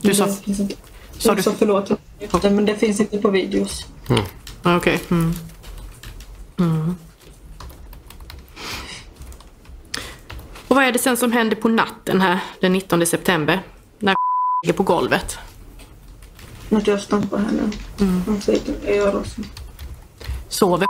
Du 0.00 0.14
sa- 0.14 0.26
Det 0.26 0.32
finns 0.32 0.60
inte- 0.60 0.74
sa 1.18 1.28
jag 1.28 1.36
du- 1.36 1.42
sa 1.42 1.52
förlåt 1.58 1.86
till 1.86 1.96
henne 2.18 2.30
efter, 2.34 2.50
men 2.50 2.64
det 2.64 2.74
finns 2.76 3.00
inte 3.00 3.18
på 3.18 3.30
videos. 3.30 3.86
Okej. 4.62 5.00
Mm. 5.10 5.32
Mm. 6.58 6.94
Och 10.68 10.76
vad 10.76 10.84
är 10.84 10.92
det 10.92 10.98
sen 10.98 11.16
som 11.16 11.32
händer 11.32 11.56
på 11.56 11.68
natten 11.68 12.20
här 12.20 12.38
den 12.60 12.72
19 12.72 13.06
september? 13.06 13.62
När 13.98 14.14
ligger 14.66 14.76
på 14.76 14.82
golvet? 14.82 15.38
Att 16.70 16.86
jag 16.86 17.00
stampar 17.00 17.38
henne. 17.38 17.62
Han 18.26 18.40
säger 18.40 18.58
till 18.60 18.74
mig, 18.84 18.96
gör 18.96 19.12
så. 19.24 19.42
Sover 20.48 20.86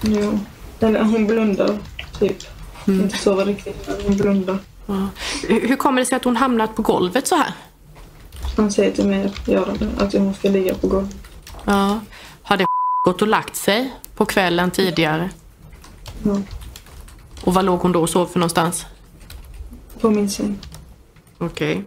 Jo. 0.00 0.38
Eller 0.80 1.02
hon 1.04 1.26
blundar, 1.26 1.78
typ. 2.18 2.36
Inte 2.88 3.18
sover 3.18 3.44
riktigt, 3.44 3.88
hon 4.06 4.16
blundar. 4.16 4.58
Ja. 4.86 5.08
Hur 5.48 5.76
kommer 5.76 6.00
det 6.00 6.06
sig 6.06 6.16
att 6.16 6.24
hon 6.24 6.36
hamnat 6.36 6.76
på 6.76 6.82
golvet 6.82 7.26
så 7.26 7.36
här? 7.36 7.52
Han 8.56 8.72
säger 8.72 8.92
till 8.92 9.08
mig 9.08 9.26
att 9.26 9.48
göra 9.48 9.72
det, 9.72 9.88
att 9.98 10.12
hon 10.12 10.34
ska 10.34 10.48
ligga 10.48 10.74
på 10.74 10.88
golvet. 10.88 11.16
Ja. 11.64 12.00
Hade 12.42 12.64
gått 13.04 13.22
och 13.22 13.28
lagt 13.28 13.56
sig 13.56 13.94
på 14.14 14.24
kvällen 14.24 14.70
tidigare? 14.70 15.30
Ja. 16.22 16.40
Och 17.44 17.54
var 17.54 17.62
låg 17.62 17.80
hon 17.80 17.92
då 17.92 18.02
och 18.02 18.10
sov 18.10 18.26
för 18.26 18.38
någonstans? 18.38 18.86
På 20.00 20.10
min 20.10 20.30
säng. 20.30 20.58
Okej. 21.38 21.84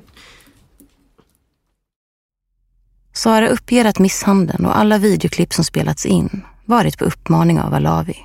Sara 3.14 3.50
uppger 3.50 3.86
att 3.86 4.00
misshandeln 4.00 4.66
och 4.66 4.78
alla 4.78 4.98
videoklipp 4.98 5.54
som 5.54 5.64
spelats 5.64 6.06
in 6.06 6.44
varit 6.66 6.98
på 6.98 7.06
uppmaning 7.06 7.60
av 7.60 7.74
Alavi. 7.74 8.18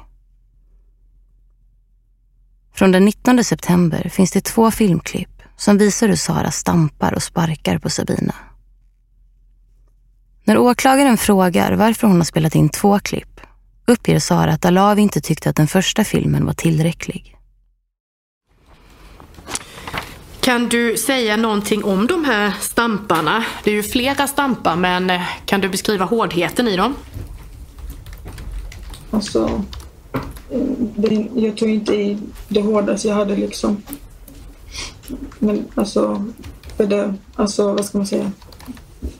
Från 2.77 2.93
den 2.93 3.05
19 3.05 3.45
september 3.45 4.09
finns 4.09 4.31
det 4.31 4.45
två 4.45 4.71
filmklipp 4.71 5.43
som 5.57 5.79
visar 5.79 6.09
hur 6.09 6.17
Sara 6.17 6.51
stampar 6.51 7.15
och 7.15 7.23
sparkar 7.23 7.79
på 7.79 7.91
Sabina. 7.91 8.35
När 10.45 10.59
åklagaren 10.59 11.17
frågar 11.17 11.73
varför 11.73 12.07
hon 12.07 12.17
har 12.17 12.25
spelat 12.25 12.55
in 12.55 12.69
två 12.69 12.99
klipp 12.99 13.41
uppger 13.87 14.19
Sara 14.19 14.53
att 14.53 14.65
Alavi 14.65 15.03
inte 15.03 15.21
tyckte 15.21 15.51
att 15.51 15.57
den 15.57 15.67
första 15.67 16.05
filmen 16.05 16.47
var 16.47 16.53
tillräcklig. 16.53 17.37
Kan 20.41 20.69
du 20.69 20.97
säga 20.97 21.37
någonting 21.37 21.85
om 21.85 22.07
de 22.07 22.25
här 22.25 22.53
stamparna? 22.61 23.45
Det 23.65 23.71
är 23.71 23.75
ju 23.75 23.83
flera 23.83 24.27
stampar, 24.27 24.77
men 24.77 25.11
eh, 25.11 25.23
kan 25.47 25.61
du 25.61 25.69
beskriva 25.69 26.05
hårdheten 26.05 26.69
i 26.69 26.77
dem? 26.77 26.95
Alltså, 29.11 29.65
det, 30.96 31.26
jag 31.35 31.57
tog 31.57 31.70
inte 31.70 31.94
i 31.94 32.18
det 32.48 32.61
hårdaste 32.61 33.09
jag 33.09 33.14
hade 33.14 33.37
liksom. 33.37 33.83
Men 35.38 35.64
alltså, 35.74 36.24
för 36.76 36.87
det, 36.87 37.14
alltså 37.35 37.72
vad 37.72 37.85
ska 37.85 37.98
man 37.98 38.07
säga? 38.07 38.33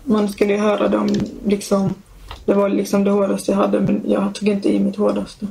Man 0.05 0.29
skulle 0.29 0.53
ju 0.53 0.59
höra 0.59 0.89
dem 0.89 1.09
liksom. 1.47 1.95
Det 2.45 2.55
var 2.55 2.69
liksom 2.69 3.05
det 3.05 3.11
hårdaste 3.11 3.51
jag 3.51 3.59
hade 3.59 3.81
men 3.81 4.03
jag 4.07 4.35
tog 4.35 4.49
inte 4.49 4.75
i 4.75 4.81
mitt 4.81 4.97
hårdaste. 4.97 5.47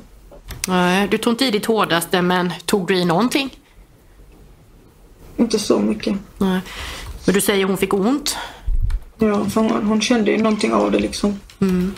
Nej, 0.68 1.08
du 1.08 1.18
tog 1.18 1.34
inte 1.34 1.46
i 1.46 1.52
ditt 1.52 1.66
hårdaste, 1.66 2.22
men 2.22 2.54
tog 2.66 2.88
du 2.88 2.98
i 2.98 3.06
någonting? 3.06 3.60
Inte 5.38 5.60
så 5.60 5.80
mycket. 5.80 6.18
Nej. 6.38 6.60
Men 7.26 7.36
du 7.36 7.42
säger 7.42 7.66
hon 7.66 7.78
fick 7.78 7.94
ont? 7.94 8.38
Ja, 9.18 9.46
för 9.46 9.62
hon, 9.62 9.86
hon 9.86 10.02
kände 10.02 10.32
ju 10.32 10.38
någonting 10.38 10.74
av 10.74 10.92
det 10.92 11.00
liksom. 11.00 11.40
Mm. 11.62 11.94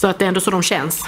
Så 0.00 0.06
att 0.06 0.18
det 0.18 0.24
är 0.24 0.28
ändå 0.28 0.40
så 0.40 0.50
de 0.50 0.62
känns. 0.62 1.04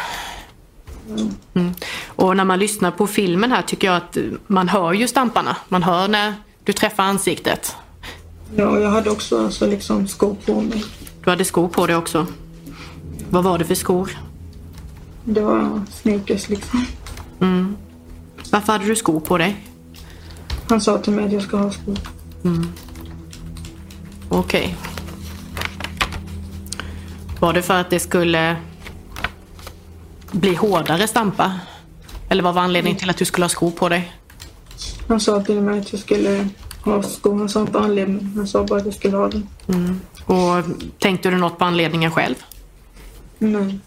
Mm. 1.55 1.75
Och 2.07 2.37
när 2.37 2.45
man 2.45 2.59
lyssnar 2.59 2.91
på 2.91 3.07
filmen 3.07 3.53
här 3.53 3.63
tycker 3.63 3.87
jag 3.89 3.97
att 3.97 4.17
man 4.47 4.69
hör 4.69 4.93
ju 4.93 5.09
stamparna. 5.09 5.57
Man 5.69 5.83
hör 5.83 6.09
när 6.09 6.35
du 6.65 6.73
träffar 6.73 7.03
ansiktet. 7.03 7.77
Ja, 8.57 8.67
och 8.67 8.81
jag 8.81 8.91
hade 8.91 9.11
också 9.11 9.45
alltså, 9.45 9.67
liksom 9.67 10.09
skor 10.09 10.37
på 10.47 10.61
mig. 10.61 10.85
Du 11.25 11.31
hade 11.31 11.45
skor 11.45 11.69
på 11.69 11.87
dig 11.87 11.97
också. 11.97 12.27
Vad 13.31 13.45
var 13.45 13.59
det 13.59 13.65
för 13.65 13.75
skor? 13.75 14.19
Det 15.25 15.41
var 15.41 15.83
sneakers 15.91 16.49
liksom. 16.49 16.87
Mm. 17.41 17.77
Varför 18.51 18.73
hade 18.73 18.85
du 18.85 18.97
skor 18.97 19.21
på 19.21 19.39
dig? 19.39 19.67
Han 20.69 20.81
sa 20.81 20.99
till 20.99 21.13
mig 21.13 21.25
att 21.27 21.33
jag 21.33 21.43
ska 21.43 21.57
ha 21.57 21.71
skor. 21.71 21.99
Okej. 24.29 24.77
Var 27.41 27.53
det 27.53 27.63
för 27.63 27.81
att 27.81 27.91
det 27.91 28.01
skulle 28.01 28.57
bli 30.33 30.55
hårdare 30.55 31.09
stampa? 31.09 31.53
Eller 32.29 32.43
vad 32.43 32.55
var 32.55 32.63
anledningen 32.63 32.99
till 32.99 33.11
att 33.11 33.17
du 33.17 33.25
skulle 33.25 33.45
ha 33.45 33.49
skor 33.49 33.71
på 33.71 33.89
dig? 33.89 34.13
Han 35.09 35.21
sa 35.21 35.41
till 35.43 35.61
mig 35.61 35.81
att 35.81 35.93
jag 35.93 36.01
skulle 36.01 36.49
ha 36.85 37.03
skor. 37.03 37.39
Han 37.39 37.49
sa 37.49 37.61
inte 37.61 37.79
anledning. 37.79 38.33
Han 38.37 38.47
sa 38.47 38.65
bara 38.65 38.79
att 38.79 38.85
jag 38.85 38.95
skulle 38.95 39.17
ha 39.17 39.29
det. 39.29 39.43
Och 40.27 40.65
tänkte 40.99 41.31
du 41.31 41.37
något 41.37 41.59
på 41.59 41.65
anledningen 41.65 42.11
själv? 42.11 42.35
Nej. 43.39 43.79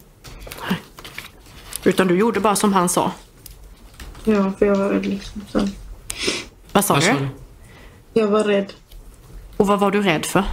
Utan 1.84 2.08
du 2.08 2.18
gjorde 2.18 2.40
bara 2.40 2.56
som 2.56 2.74
han 2.74 2.90
sa? 2.90 3.12
Ja, 4.24 4.52
för 4.60 4.66
jag 4.66 4.76
var 4.76 4.90
rädd 4.90 5.06
liksom. 5.06 5.42
Så. 5.52 5.68
Vad 6.72 6.86
sa 6.86 6.94
Vad 6.94 7.04
sa 7.04 7.14
du? 7.14 7.20
du? 7.20 7.28
Jag 8.22 8.28
var 8.28 8.44
rädd. 8.44 8.74
Och 9.58 9.68
vad 9.68 9.80
var 9.80 9.92
du 9.92 10.02
rädd 10.02 10.26
för? 10.26 10.44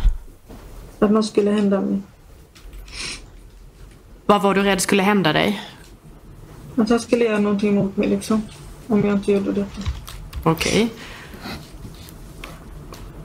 Att 0.98 1.10
något 1.10 1.26
skulle 1.26 1.50
hända 1.50 1.80
mig. 1.80 2.00
Vad 4.26 4.42
var 4.42 4.54
du 4.54 4.62
rädd 4.62 4.80
skulle 4.80 5.02
hända 5.02 5.32
dig? 5.32 5.60
Att 6.76 6.90
han 6.90 7.00
skulle 7.00 7.24
göra 7.24 7.38
någonting 7.38 7.74
mot 7.74 7.96
mig 7.96 8.08
liksom. 8.08 8.42
Om 8.86 9.04
jag 9.04 9.12
inte 9.16 9.32
gjorde 9.32 9.52
detta. 9.52 9.80
Okej. 10.42 10.88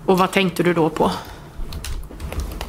Och 0.06 0.18
vad 0.18 0.32
tänkte 0.32 0.64
du 0.64 0.74
då 0.74 0.90
på? 0.90 1.12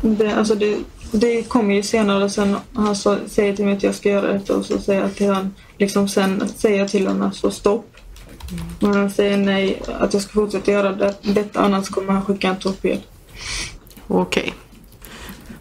Det, 0.01 0.35
alltså 0.35 0.55
det, 0.55 0.79
det 1.13 1.43
kommer 1.43 1.75
ju 1.75 1.83
senare 1.83 2.31
sen 2.31 2.57
han 2.73 2.97
så, 2.97 3.19
säger 3.27 3.57
till 3.57 3.65
mig 3.65 3.77
att 3.77 3.83
jag 3.83 3.95
ska 3.95 4.09
göra 4.09 4.33
detta 4.33 4.57
och 4.57 4.65
så 4.65 4.79
säger 4.79 5.01
jag 5.01 5.15
till 5.15 5.31
han, 5.31 5.55
liksom 5.79 6.09
sen 6.09 6.49
säger 6.57 6.79
jag 6.79 6.89
till 6.89 7.07
honom 7.07 7.33
så 7.33 7.51
stopp. 7.51 7.97
Men 8.81 8.95
han 8.95 9.11
säger 9.11 9.37
nej, 9.37 9.83
att 9.99 10.13
jag 10.13 10.23
ska 10.23 10.33
fortsätta 10.33 10.71
göra 10.71 10.93
det, 10.93 11.15
detta 11.23 11.61
annars 11.61 11.89
kommer 11.89 12.13
han 12.13 12.25
skicka 12.25 12.49
en 12.49 12.57
torped. 12.57 13.01
Okej. 14.07 14.55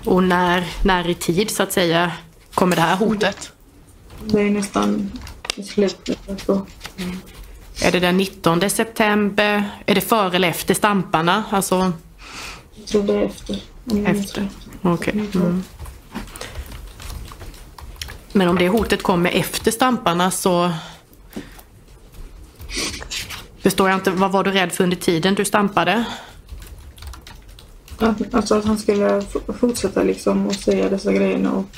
Och 0.05 0.23
när, 0.23 0.67
när 0.83 1.09
i 1.09 1.13
tid 1.13 1.49
så 1.49 1.63
att 1.63 1.71
säga 1.71 2.11
kommer 2.53 2.75
det 2.75 2.81
här 2.81 2.95
hotet? 2.95 3.51
Det 4.25 4.41
är 4.41 4.49
nästan 4.49 5.11
i 5.55 5.63
slutet. 5.63 6.19
Så. 6.45 6.65
Är 7.81 7.91
det 7.91 7.99
den 7.99 8.17
19 8.17 8.69
september? 8.69 9.63
Är 9.85 9.95
det 9.95 10.01
före 10.01 10.35
eller 10.35 10.47
efter 10.47 10.73
stamparna? 10.73 11.43
Alltså 11.49 11.93
Så 12.85 13.01
det 13.01 13.13
är 13.13 13.25
efter. 13.25 13.61
jag 13.83 14.05
efter. 14.05 14.49
Okej. 14.81 15.13
Mm. 15.35 15.63
Men 18.31 18.47
om 18.47 18.55
det 18.57 18.69
hotet 18.69 19.03
kommer 19.03 19.31
efter 19.31 19.71
stamparna 19.71 20.31
så 20.31 20.71
förstår 23.59 23.89
jag 23.89 23.97
inte. 23.97 24.11
Vad 24.11 24.31
var 24.31 24.43
du 24.43 24.51
rädd 24.51 24.71
för 24.71 24.83
under 24.83 24.97
tiden 24.97 25.35
du 25.35 25.45
stampade? 25.45 26.05
Att, 27.99 28.33
alltså 28.33 28.55
att 28.55 28.65
han 28.65 28.77
skulle 28.77 29.21
fortsätta 29.59 30.03
liksom 30.03 30.47
och 30.47 30.55
säga 30.55 30.89
dessa 30.89 31.13
grejerna 31.13 31.51
och 31.51 31.77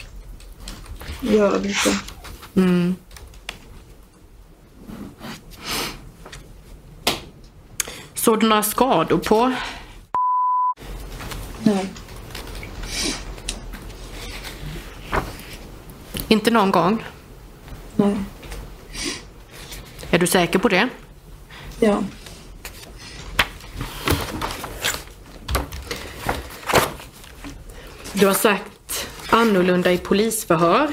göra 1.21 1.57
detta. 1.57 1.89
Mm. 2.59 2.95
Såg 8.13 8.39
du 8.39 8.47
några 8.47 8.63
skador 8.63 9.17
på? 9.17 9.53
Nej. 11.63 11.89
Inte 16.27 16.51
någon 16.51 16.71
gång? 16.71 17.05
Nej. 17.95 18.15
Är 20.11 20.19
du 20.19 20.27
säker 20.27 20.59
på 20.59 20.69
det? 20.69 20.89
Ja. 21.79 22.03
Du 28.13 28.27
har 28.27 28.33
sagt 28.33 29.07
annorlunda 29.29 29.91
i 29.91 29.97
polisförhör. 29.97 30.89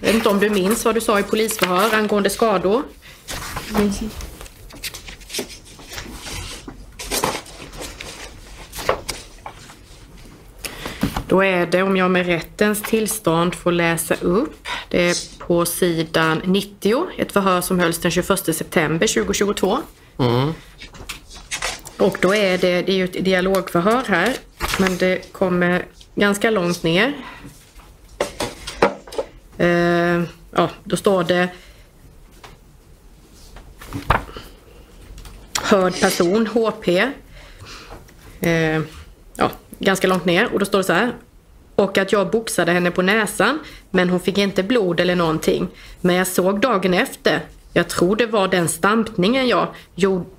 Jag 0.00 0.06
vet 0.06 0.14
inte 0.14 0.28
om 0.28 0.40
du 0.40 0.50
minns 0.50 0.84
vad 0.84 0.94
du 0.94 1.00
sa 1.00 1.20
i 1.20 1.22
polisförhör 1.22 1.94
angående 1.94 2.30
skador? 2.30 2.82
Minns 3.78 4.02
inte. 4.02 4.16
Då 11.28 11.44
är 11.44 11.66
det, 11.66 11.82
om 11.82 11.96
jag 11.96 12.10
med 12.10 12.26
rättens 12.26 12.82
tillstånd 12.82 13.54
får 13.54 13.72
läsa 13.72 14.14
upp, 14.14 14.68
det 14.88 15.10
är 15.10 15.38
på 15.38 15.66
sidan 15.66 16.42
90, 16.44 17.06
ett 17.18 17.32
förhör 17.32 17.60
som 17.60 17.80
hölls 17.80 17.98
den 17.98 18.10
21 18.10 18.26
september 18.56 19.06
2022. 19.06 19.78
Mm. 20.18 20.52
Och 21.98 22.18
då 22.20 22.34
är 22.34 22.58
det, 22.58 22.82
det 22.82 22.92
är 22.92 22.96
ju 22.96 23.04
ett 23.04 23.24
dialogförhör 23.24 24.04
här, 24.08 24.32
men 24.78 24.96
det 24.96 25.32
kommer 25.32 25.84
ganska 26.14 26.50
långt 26.50 26.82
ner. 26.82 27.12
Eh, 29.58 30.22
ja, 30.50 30.70
då 30.84 30.96
står 30.96 31.24
det 31.24 31.48
Hörd 35.62 36.00
person, 36.00 36.46
HP. 36.46 36.88
Eh, 38.40 38.80
ja, 39.36 39.50
ganska 39.78 40.06
långt 40.06 40.24
ner 40.24 40.52
och 40.52 40.58
då 40.58 40.66
står 40.66 40.78
det 40.78 40.84
så 40.84 40.92
här. 40.92 41.12
Och 41.74 41.98
att 41.98 42.12
jag 42.12 42.30
boxade 42.30 42.72
henne 42.72 42.90
på 42.90 43.02
näsan 43.02 43.58
men 43.90 44.08
hon 44.08 44.20
fick 44.20 44.38
inte 44.38 44.62
blod 44.62 45.00
eller 45.00 45.16
någonting. 45.16 45.68
Men 46.00 46.16
jag 46.16 46.26
såg 46.26 46.60
dagen 46.60 46.94
efter, 46.94 47.40
jag 47.72 47.88
tror 47.88 48.16
det 48.16 48.26
var 48.26 48.48
den 48.48 48.68
stampningen 48.68 49.48
jag, 49.48 49.68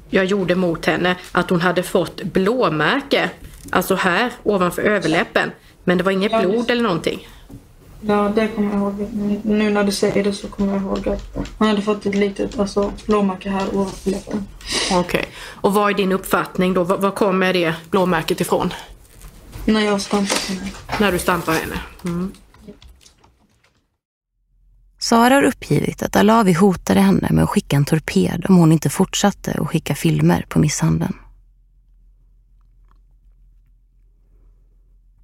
jag 0.09 0.25
gjorde 0.25 0.55
mot 0.55 0.85
henne, 0.85 1.15
att 1.31 1.49
hon 1.49 1.61
hade 1.61 1.83
fått 1.83 2.23
blåmärke. 2.23 3.29
Alltså 3.69 3.95
här 3.95 4.31
ovanför 4.43 4.81
överläppen. 4.81 5.51
Men 5.83 5.97
det 5.97 6.03
var 6.03 6.11
inget 6.11 6.41
blod 6.41 6.71
eller 6.71 6.83
någonting. 6.83 7.27
Ja, 8.07 8.31
det 8.35 8.47
kommer 8.47 8.69
jag 8.69 8.79
ihåg. 8.79 9.07
Nu 9.43 9.69
när 9.69 9.83
du 9.83 9.91
säger 9.91 10.23
det 10.23 10.33
så 10.33 10.47
kommer 10.47 10.73
jag 10.73 10.81
ihåg 10.81 11.09
att 11.09 11.37
han 11.57 11.67
hade 11.67 11.81
fått 11.81 12.05
ett 12.05 12.15
litet 12.15 12.59
alltså, 12.59 12.93
blåmärke 13.05 13.49
här 13.49 13.75
ovanför 13.75 14.11
läppen. 14.11 14.47
Okej. 14.91 15.25
Och 15.45 15.73
vad 15.73 15.89
är 15.89 15.93
din 15.93 16.11
uppfattning 16.11 16.73
då? 16.73 16.83
Var, 16.83 16.97
var 16.97 17.11
kommer 17.11 17.53
det 17.53 17.73
blåmärket 17.89 18.41
ifrån? 18.41 18.73
När 19.65 19.81
jag 19.81 20.01
stampade 20.01 20.41
henne. 20.47 20.71
När 20.99 21.11
du 21.11 21.19
stampar 21.19 21.53
henne? 21.53 21.75
Mm. 22.05 22.31
Sara 24.99 25.33
har 25.33 25.43
uppgivit 25.43 26.03
att 26.03 26.15
Alavi 26.15 26.53
hotade 26.53 26.99
henne 26.99 27.27
med 27.31 27.43
att 27.43 27.49
skicka 27.49 27.75
en 27.75 27.85
torped 27.85 28.45
om 28.49 28.55
hon 28.55 28.71
inte 28.71 28.89
fortsatte 28.89 29.51
att 29.51 29.67
skicka 29.67 29.95
filmer 29.95 30.45
på 30.49 30.59
misshandeln. 30.59 31.13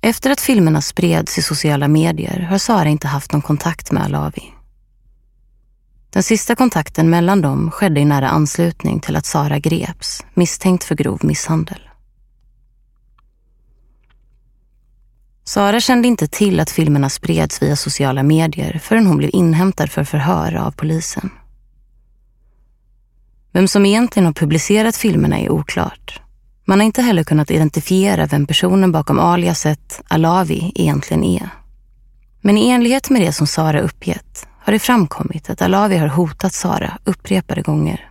Efter 0.06 0.32
att 0.32 0.42
filmerna 0.42 0.82
spreds 0.82 1.38
i 1.38 1.42
sociala 1.42 1.88
medier 1.88 2.40
har 2.40 2.58
Sara 2.58 2.90
inte 2.90 3.08
haft 3.08 3.32
någon 3.32 3.42
kontakt 3.42 3.92
med 3.92 4.04
Alavi. 4.04 4.54
Den 6.10 6.24
sista 6.24 6.56
kontakten 6.56 7.10
mellan 7.10 7.42
dem 7.42 7.72
skedde 7.72 8.00
i 8.00 8.06
nära 8.06 8.30
anslutning 8.30 9.00
till 9.00 9.16
att 9.16 9.26
Sara 9.26 9.60
greps 9.60 10.26
misstänkt 10.34 10.84
för 10.84 10.96
grov 10.96 11.20
misshandel. 11.24 11.90
Sara 15.44 15.80
kände 15.80 16.08
inte 16.08 16.28
till 16.28 16.60
att 16.60 16.70
filmerna 16.70 17.10
spreds 17.10 17.62
via 17.62 17.76
sociala 17.76 18.24
medier 18.24 18.80
förrän 18.84 19.08
hon 19.08 19.18
blev 19.18 19.30
inhämtad 19.34 19.92
för 19.92 20.04
förhör 20.04 20.56
av 20.56 20.72
polisen. 20.72 21.30
Vem 23.52 23.68
som 23.68 23.86
egentligen 23.86 24.26
har 24.26 24.34
publicerat 24.34 24.96
filmerna 24.96 25.40
är 25.40 25.50
oklart. 25.50 26.22
Man 26.66 26.80
har 26.80 26.86
inte 26.86 27.02
heller 27.02 27.24
kunnat 27.24 27.52
identifiera 27.52 28.26
vem 28.26 28.48
personen 28.48 28.92
bakom 28.92 29.20
aliaset 29.20 30.02
Alavi 30.08 30.72
egentligen 30.76 31.24
är. 31.24 31.50
Men 32.42 32.58
i 32.58 32.70
enlighet 32.70 33.10
med 33.10 33.22
det 33.22 33.34
som 33.34 33.48
Sara 33.48 33.82
uppgett 33.82 34.48
har 34.60 34.74
det 34.74 34.80
framkommit 34.80 35.50
att 35.50 35.62
Alavi 35.62 35.98
har 35.98 36.08
hotat 36.08 36.54
Sara 36.54 36.98
upprepade 37.04 37.62
gånger. 37.62 38.10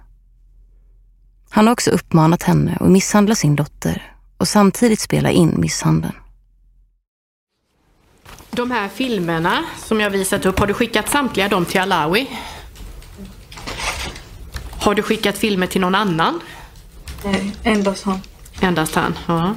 Han 1.50 1.66
har 1.66 1.72
också 1.72 1.90
uppmanat 1.90 2.42
henne 2.42 2.76
att 2.80 2.90
misshandla 2.90 3.34
sin 3.34 3.56
dotter 3.56 4.12
och 4.36 4.48
samtidigt 4.48 5.00
spela 5.00 5.30
in 5.30 5.60
misshandeln. 5.60 6.14
De 8.50 8.70
här 8.70 8.88
filmerna 8.88 9.64
som 9.78 10.00
jag 10.00 10.10
visat 10.10 10.46
upp, 10.46 10.58
har 10.58 10.66
du 10.66 10.74
skickat 10.74 11.08
samtliga 11.08 11.48
dem 11.48 11.64
till 11.64 11.80
Alawi? 11.80 12.30
Har 14.70 14.94
du 14.94 15.02
skickat 15.02 15.38
filmer 15.38 15.66
till 15.66 15.80
någon 15.80 15.94
annan? 15.94 16.40
Nej, 17.24 17.56
endast 17.64 18.04
han. 18.04 18.20
Endast 18.62 18.94
han, 18.94 19.18
ja. 19.26 19.54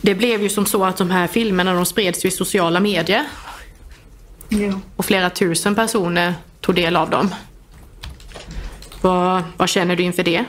Det 0.00 0.14
blev 0.14 0.42
ju 0.42 0.48
som 0.48 0.66
så 0.66 0.84
att 0.84 0.96
de 0.96 1.10
här 1.10 1.26
filmerna 1.26 1.74
de 1.74 1.86
spreds 1.86 2.24
i 2.24 2.30
sociala 2.30 2.80
medier 2.80 3.26
Ja. 4.48 4.80
och 4.96 5.04
flera 5.04 5.30
tusen 5.30 5.74
personer 5.74 6.34
tog 6.60 6.74
del 6.74 6.96
av 6.96 7.10
dem. 7.10 7.34
Vad, 9.00 9.42
vad 9.56 9.68
känner 9.68 9.96
du 9.96 10.02
inför 10.02 10.22
det? 10.22 10.44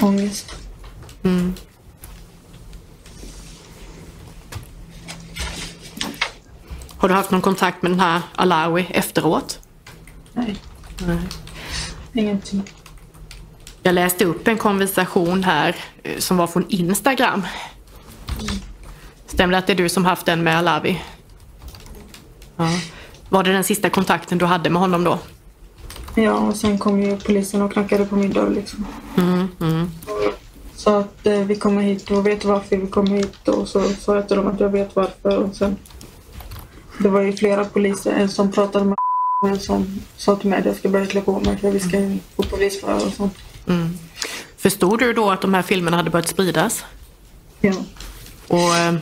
Ångest. 0.00 0.54
Har 6.96 7.08
du 7.08 7.14
haft 7.14 7.30
någon 7.30 7.40
kontakt 7.42 7.82
med 7.82 7.90
den 7.92 8.00
här 8.00 8.20
Alawi 8.36 8.86
efteråt? 8.90 9.58
Nej. 10.32 10.56
Ingenting. 12.12 12.62
Jag 13.86 13.94
läste 13.94 14.24
upp 14.24 14.48
en 14.48 14.58
konversation 14.58 15.44
här 15.44 15.76
eh, 16.02 16.18
som 16.18 16.36
var 16.36 16.46
från 16.46 16.64
Instagram. 16.68 17.42
Stämmer 19.26 19.52
det 19.52 19.58
att 19.58 19.66
det 19.66 19.72
är 19.72 19.76
du 19.76 19.88
som 19.88 20.04
haft 20.04 20.26
den 20.26 20.42
med 20.42 20.58
Alavi? 20.58 21.02
Ja. 22.56 22.68
Var 23.28 23.42
det 23.42 23.52
den 23.52 23.64
sista 23.64 23.90
kontakten 23.90 24.38
du 24.38 24.44
hade 24.44 24.70
med 24.70 24.80
honom 24.80 25.04
då? 25.04 25.18
Ja, 26.14 26.32
och 26.32 26.56
sen 26.56 26.78
kom 26.78 27.02
ju 27.02 27.16
polisen 27.16 27.62
och 27.62 27.72
knackade 27.72 28.04
på 28.04 28.16
min 28.16 28.32
dörr 28.32 28.50
liksom. 28.50 28.86
Mm, 29.16 29.48
mm. 29.60 29.90
Sa 30.74 30.98
att 30.98 31.26
eh, 31.26 31.38
vi 31.38 31.56
kommer 31.56 31.82
hit 31.82 32.10
och 32.10 32.26
vet 32.26 32.44
varför 32.44 32.76
vi 32.76 32.86
kommer 32.86 33.10
hit 33.10 33.48
och 33.48 33.68
så 33.68 33.82
sa 33.82 34.14
jag 34.14 34.28
till 34.28 34.36
dem 34.36 34.46
att 34.46 34.60
jag 34.60 34.68
vet 34.68 34.96
varför 34.96 35.38
och 35.38 35.56
sen 35.56 35.76
det 36.98 37.08
var 37.08 37.20
ju 37.20 37.32
flera 37.32 37.64
poliser, 37.64 38.12
en 38.12 38.28
som 38.28 38.52
pratade 38.52 38.84
med 38.84 38.96
och 39.42 39.48
en 39.48 39.60
som 39.60 40.00
sa 40.16 40.36
till 40.36 40.50
mig 40.50 40.58
att 40.58 40.66
jag 40.66 40.76
ska 40.76 40.88
börja 40.88 41.06
klä 41.06 41.20
på 41.20 41.40
mig 41.40 41.58
för 41.58 41.70
vi 41.70 41.80
ska 41.80 41.96
in 41.96 42.20
på 42.36 42.42
polisförhör 42.42 43.06
och 43.06 43.12
sånt. 43.12 43.34
Mm. 43.66 43.98
Förstod 44.56 44.98
du 44.98 45.12
då 45.12 45.30
att 45.30 45.40
de 45.40 45.54
här 45.54 45.62
filmerna 45.62 45.96
hade 45.96 46.10
börjat 46.10 46.28
spridas? 46.28 46.84
Ja. 47.60 47.72
Och, 48.48 48.76
eh, 48.76 48.94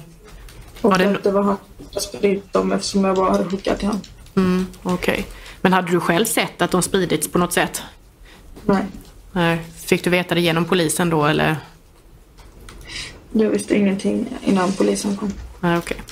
Och 0.81 0.98
det- 0.98 1.11
att 1.16 1.22
det 1.22 1.31
var 1.31 1.42
han 1.42 1.57
som 1.90 2.01
spridit 2.03 2.53
dem 2.53 2.72
eftersom 2.72 3.05
jag 3.05 3.16
bara 3.16 3.31
hade 3.31 3.44
skickat 3.44 3.79
till 3.79 3.88
honom. 3.88 4.03
mm, 4.35 4.66
okej. 4.83 5.27
Men 5.61 5.72
hade 5.72 5.90
du 5.90 6.01
själv 6.01 6.25
sett 6.25 6.62
att 6.62 6.70
de 6.70 6.83
spridits 6.83 7.29
på 7.29 7.38
något 7.38 7.53
sätt? 7.53 7.83
Nej, 8.66 8.85
Nej. 9.33 9.61
Fick 9.77 10.05
du 10.05 10.11
veta 10.11 10.35
det 10.35 10.40
genom 10.40 10.64
polisen 10.64 11.11
då 11.11 11.25
eller? 11.27 11.57
jag 13.33 13.51
visste 13.51 13.75
ingenting 13.77 14.27
innan 14.44 14.72
polisen 14.72 15.16
kom. 15.16 15.33
Nej, 15.61 15.79
okej. 15.79 15.96
Eh, 15.98 16.05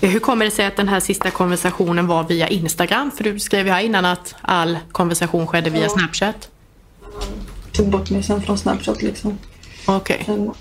Hur 0.00 0.20
kommer 0.20 0.44
det 0.44 0.50
sig 0.50 0.66
att 0.66 0.76
den 0.76 0.88
här 0.88 1.00
sista 1.00 1.30
konversationen 1.30 2.06
var 2.06 2.24
via 2.24 2.48
Instagram? 2.48 3.10
För 3.10 3.24
du 3.24 3.38
skrev 3.38 3.66
ju 3.66 3.72
här 3.72 3.80
innan 3.80 4.04
att 4.04 4.34
all 4.42 4.78
konversation 4.92 5.46
skedde 5.46 5.70
via. 5.70 5.88
Snapchat. 5.88 6.48
Tog 7.72 7.90
bort 7.90 8.10
mig 8.10 8.22
sen 8.22 8.42
från 8.42 8.58
Snapchat 8.58 9.02
liksom. 9.02 9.38
Okej. 9.86 10.22
Sen 10.26 10.52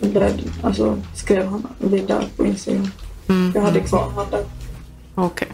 började, 0.00 0.42
alltså, 0.62 1.02
skrev 1.14 1.46
han 1.46 1.66
vidare 1.78 2.24
på 2.36 2.46
Instagram. 2.46 2.90
Mm. 3.28 3.52
Jag 3.54 3.62
hade 3.62 3.80
kvar 3.80 4.04
honom 4.04 4.26
där. 4.30 4.44
Okej. 5.14 5.48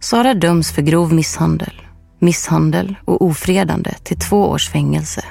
Sara 0.00 0.34
döms 0.34 0.72
för 0.72 0.82
grov 0.82 1.12
misshandel, 1.12 1.82
misshandel 2.18 2.94
och 3.04 3.22
ofredande 3.22 3.94
till 4.02 4.18
två 4.18 4.48
års 4.48 4.70
fängelse. 4.70 5.24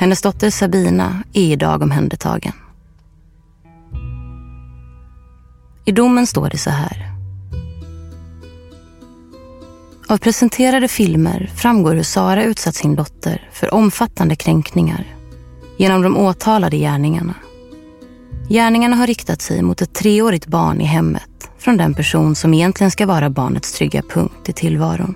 Hennes 0.00 0.22
dotter 0.22 0.50
Sabina 0.50 1.22
är 1.32 1.52
idag 1.52 1.82
omhändertagen. 1.82 2.52
I 5.84 5.92
domen 5.92 6.26
står 6.26 6.50
det 6.50 6.58
så 6.58 6.70
här. 6.70 7.12
Av 10.08 10.18
presenterade 10.18 10.88
filmer 10.88 11.50
framgår 11.54 11.94
hur 11.94 12.02
Sara 12.02 12.44
utsatt 12.44 12.74
sin 12.74 12.94
dotter 12.94 13.48
för 13.52 13.74
omfattande 13.74 14.36
kränkningar 14.36 15.06
genom 15.76 16.02
de 16.02 16.16
åtalade 16.16 16.76
gärningarna. 16.76 17.34
Gärningarna 18.48 18.96
har 18.96 19.06
riktat 19.06 19.42
sig 19.42 19.62
mot 19.62 19.82
ett 19.82 19.94
treårigt 19.94 20.46
barn 20.46 20.80
i 20.80 20.84
hemmet 20.84 21.50
från 21.58 21.76
den 21.76 21.94
person 21.94 22.34
som 22.34 22.54
egentligen 22.54 22.90
ska 22.90 23.06
vara 23.06 23.30
barnets 23.30 23.72
trygga 23.72 24.02
punkt 24.02 24.48
i 24.48 24.52
tillvaron. 24.52 25.14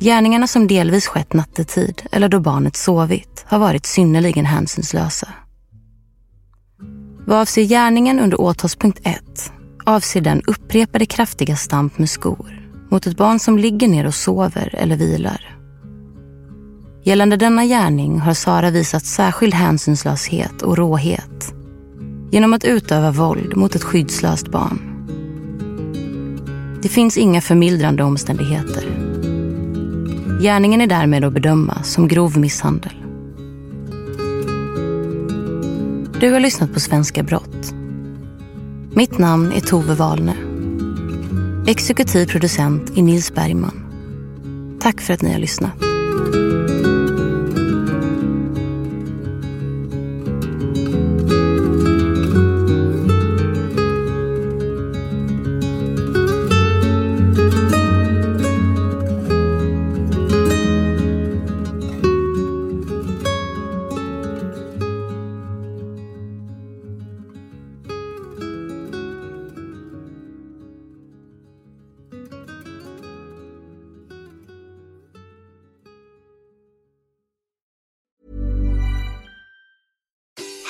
Gärningarna 0.00 0.46
som 0.46 0.66
delvis 0.66 1.06
skett 1.06 1.32
nattetid 1.32 2.02
eller 2.12 2.28
då 2.28 2.40
barnet 2.40 2.76
sovit 2.76 3.44
har 3.46 3.58
varit 3.58 3.86
synnerligen 3.86 4.44
hänsynslösa. 4.44 5.28
Vad 7.26 7.38
avser 7.38 7.62
gärningen 7.62 8.20
under 8.20 8.40
åtalspunkt 8.40 9.00
1 9.02 9.52
avser 9.86 10.20
den 10.20 10.42
upprepade 10.46 11.06
kraftiga 11.06 11.56
stamp 11.56 11.98
med 11.98 12.10
skor 12.10 12.70
mot 12.90 13.06
ett 13.06 13.16
barn 13.16 13.38
som 13.38 13.58
ligger 13.58 13.88
ner 13.88 14.06
och 14.06 14.14
sover 14.14 14.74
eller 14.74 14.96
vilar. 14.96 15.58
Gällande 17.04 17.36
denna 17.36 17.64
gärning 17.64 18.18
har 18.18 18.34
Sara 18.34 18.70
visat 18.70 19.04
särskild 19.04 19.54
hänsynslöshet 19.54 20.62
och 20.62 20.76
råhet 20.76 21.54
genom 22.30 22.52
att 22.52 22.64
utöva 22.64 23.10
våld 23.10 23.56
mot 23.56 23.74
ett 23.74 23.84
skyddslöst 23.84 24.48
barn. 24.48 24.80
Det 26.82 26.88
finns 26.88 27.18
inga 27.18 27.40
förmildrande 27.40 28.04
omständigheter. 28.04 29.07
Gärningen 30.40 30.80
är 30.80 30.86
därmed 30.86 31.24
att 31.24 31.32
bedöma 31.32 31.82
som 31.82 32.08
grov 32.08 32.38
misshandel. 32.38 32.92
Du 36.20 36.32
har 36.32 36.40
lyssnat 36.40 36.72
på 36.74 36.80
Svenska 36.80 37.22
brott. 37.22 37.74
Mitt 38.92 39.18
namn 39.18 39.52
är 39.52 39.60
Tove 39.60 39.94
Wahlne. 39.94 40.34
Exekutiv 41.66 42.26
producent 42.26 42.98
är 42.98 43.02
Nils 43.02 43.34
Bergman. 43.34 43.84
Tack 44.80 45.00
för 45.00 45.14
att 45.14 45.22
ni 45.22 45.32
har 45.32 45.38
lyssnat. 45.38 45.72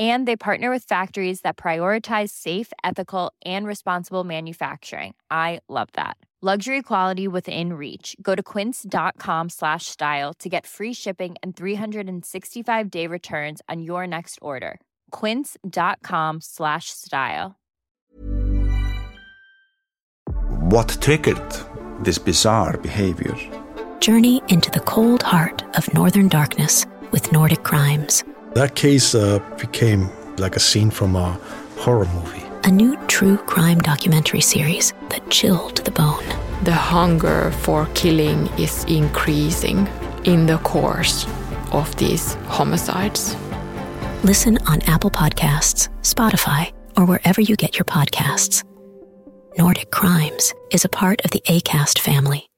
And 0.00 0.26
they 0.26 0.36
partner 0.36 0.70
with 0.70 0.84
factories 0.84 1.42
that 1.42 1.58
prioritize 1.58 2.30
safe, 2.30 2.72
ethical, 2.82 3.32
and 3.44 3.66
responsible 3.66 4.24
manufacturing. 4.24 5.14
I 5.30 5.60
love 5.68 5.88
that. 5.92 6.16
Luxury 6.42 6.80
quality 6.80 7.28
within 7.28 7.74
reach. 7.74 8.16
Go 8.22 8.34
to 8.34 8.42
quince.com 8.42 9.50
slash 9.50 9.84
style 9.84 10.32
to 10.38 10.48
get 10.48 10.66
free 10.66 10.94
shipping 10.94 11.36
and 11.42 11.54
365 11.54 12.90
day 12.90 13.06
returns 13.06 13.60
on 13.68 13.82
your 13.82 14.06
next 14.06 14.38
order. 14.40 14.80
Quince.com 15.10 16.40
slash 16.40 16.88
style. 16.88 17.56
What 20.70 20.96
triggered 21.02 21.52
this 21.98 22.16
bizarre 22.16 22.78
behavior? 22.78 23.36
Journey 24.00 24.40
into 24.48 24.70
the 24.70 24.80
cold 24.80 25.22
heart 25.22 25.62
of 25.76 25.92
northern 25.92 26.28
darkness 26.28 26.86
with 27.10 27.32
Nordic 27.32 27.64
crimes. 27.64 28.24
That 28.54 28.74
case 28.74 29.14
uh, 29.14 29.38
became 29.58 30.10
like 30.36 30.56
a 30.56 30.60
scene 30.60 30.90
from 30.90 31.14
a 31.14 31.38
horror 31.78 32.06
movie. 32.06 32.42
A 32.64 32.70
new 32.70 32.96
true 33.06 33.36
crime 33.36 33.78
documentary 33.78 34.40
series 34.40 34.92
that 35.10 35.28
chilled 35.30 35.76
the 35.78 35.90
bone. 35.92 36.24
The 36.64 36.74
hunger 36.74 37.52
for 37.62 37.86
killing 37.94 38.48
is 38.58 38.84
increasing 38.84 39.88
in 40.24 40.46
the 40.46 40.58
course 40.58 41.26
of 41.72 41.94
these 41.96 42.34
homicides. 42.48 43.36
Listen 44.24 44.58
on 44.66 44.82
Apple 44.82 45.10
Podcasts, 45.10 45.88
Spotify, 46.02 46.72
or 46.96 47.06
wherever 47.06 47.40
you 47.40 47.56
get 47.56 47.78
your 47.78 47.86
podcasts. 47.86 48.64
Nordic 49.56 49.90
Crimes 49.90 50.52
is 50.72 50.84
a 50.84 50.88
part 50.88 51.24
of 51.24 51.30
the 51.30 51.40
ACAST 51.46 51.98
family. 51.98 52.49